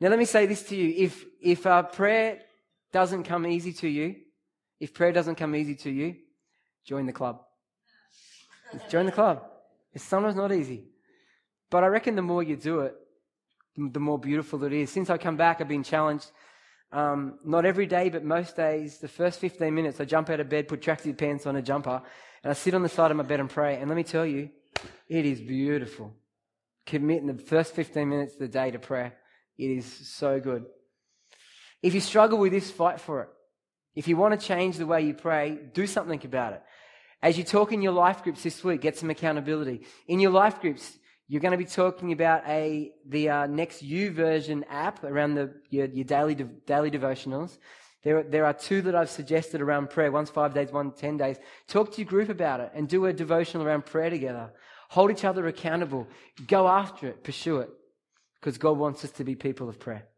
Now, 0.00 0.08
let 0.08 0.18
me 0.18 0.24
say 0.24 0.46
this 0.46 0.62
to 0.64 0.76
you. 0.76 1.04
If, 1.04 1.24
if 1.42 1.66
uh, 1.66 1.82
prayer 1.82 2.40
doesn't 2.92 3.24
come 3.24 3.46
easy 3.46 3.72
to 3.74 3.88
you, 3.88 4.16
if 4.78 4.94
prayer 4.94 5.12
doesn't 5.12 5.34
come 5.34 5.54
easy 5.54 5.74
to 5.76 5.90
you, 5.90 6.16
join 6.86 7.06
the 7.06 7.12
club. 7.12 7.40
join 8.88 9.06
the 9.06 9.12
club. 9.12 9.42
It's 9.92 10.04
sometimes 10.04 10.36
not 10.36 10.52
easy. 10.52 10.84
But 11.68 11.84
I 11.84 11.88
reckon 11.88 12.16
the 12.16 12.22
more 12.22 12.42
you 12.42 12.56
do 12.56 12.80
it, 12.80 12.94
the 13.88 14.00
more 14.00 14.18
beautiful 14.18 14.62
it 14.64 14.72
is. 14.72 14.90
Since 14.90 15.10
I 15.10 15.18
come 15.18 15.36
back, 15.36 15.60
I've 15.60 15.68
been 15.68 15.82
challenged. 15.82 16.30
Um, 16.92 17.38
not 17.44 17.64
every 17.64 17.86
day, 17.86 18.08
but 18.08 18.24
most 18.24 18.56
days, 18.56 18.98
the 18.98 19.08
first 19.08 19.40
15 19.40 19.72
minutes, 19.72 20.00
I 20.00 20.04
jump 20.04 20.28
out 20.28 20.40
of 20.40 20.48
bed, 20.48 20.68
put 20.68 20.80
tracksuit 20.80 21.16
pants 21.16 21.46
on, 21.46 21.56
a 21.56 21.62
jumper, 21.62 22.02
and 22.42 22.50
I 22.50 22.54
sit 22.54 22.74
on 22.74 22.82
the 22.82 22.88
side 22.88 23.10
of 23.10 23.16
my 23.16 23.22
bed 23.22 23.40
and 23.40 23.48
pray. 23.48 23.76
And 23.76 23.88
let 23.88 23.96
me 23.96 24.02
tell 24.02 24.26
you, 24.26 24.50
it 25.08 25.24
is 25.24 25.40
beautiful. 25.40 26.12
Committing 26.86 27.28
the 27.28 27.42
first 27.42 27.74
15 27.74 28.08
minutes 28.08 28.34
of 28.34 28.40
the 28.40 28.48
day 28.48 28.70
to 28.70 28.78
prayer. 28.78 29.14
It 29.56 29.70
is 29.70 29.86
so 30.08 30.40
good. 30.40 30.64
If 31.82 31.94
you 31.94 32.00
struggle 32.00 32.38
with 32.38 32.52
this, 32.52 32.70
fight 32.70 33.00
for 33.00 33.22
it. 33.22 33.28
If 33.94 34.08
you 34.08 34.16
want 34.16 34.38
to 34.38 34.46
change 34.46 34.76
the 34.76 34.86
way 34.86 35.02
you 35.02 35.14
pray, 35.14 35.58
do 35.72 35.86
something 35.86 36.20
about 36.24 36.54
it. 36.54 36.62
As 37.22 37.36
you 37.36 37.44
talk 37.44 37.72
in 37.72 37.82
your 37.82 37.92
life 37.92 38.22
groups 38.22 38.42
this 38.42 38.64
week, 38.64 38.80
get 38.80 38.96
some 38.96 39.10
accountability. 39.10 39.82
In 40.08 40.20
your 40.20 40.30
life 40.30 40.60
groups, 40.60 40.96
you're 41.30 41.40
going 41.40 41.52
to 41.52 41.58
be 41.58 41.64
talking 41.64 42.10
about 42.10 42.42
a 42.48 42.90
the 43.06 43.28
uh, 43.28 43.46
next 43.46 43.84
YouVersion 43.84 44.64
app 44.68 45.04
around 45.04 45.36
the 45.36 45.54
your, 45.70 45.86
your 45.86 46.04
daily 46.04 46.34
de- 46.34 46.50
daily 46.66 46.90
devotionals. 46.90 47.58
There, 48.02 48.24
there 48.24 48.44
are 48.46 48.52
two 48.52 48.82
that 48.82 48.96
I've 48.96 49.10
suggested 49.10 49.60
around 49.60 49.90
prayer. 49.90 50.10
One's 50.10 50.28
five 50.28 50.52
days, 50.54 50.72
one 50.72 50.90
ten 50.90 51.16
days. 51.16 51.36
Talk 51.68 51.92
to 51.92 51.98
your 51.98 52.08
group 52.08 52.30
about 52.30 52.58
it 52.58 52.72
and 52.74 52.88
do 52.88 53.06
a 53.06 53.12
devotional 53.12 53.64
around 53.64 53.86
prayer 53.86 54.10
together. 54.10 54.50
Hold 54.88 55.12
each 55.12 55.24
other 55.24 55.46
accountable. 55.46 56.08
Go 56.48 56.66
after 56.66 57.06
it. 57.06 57.22
Pursue 57.22 57.60
it 57.60 57.70
because 58.40 58.58
God 58.58 58.76
wants 58.76 59.04
us 59.04 59.12
to 59.12 59.22
be 59.22 59.36
people 59.36 59.68
of 59.68 59.78
prayer. 59.78 60.08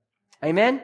Amen? 0.43 0.81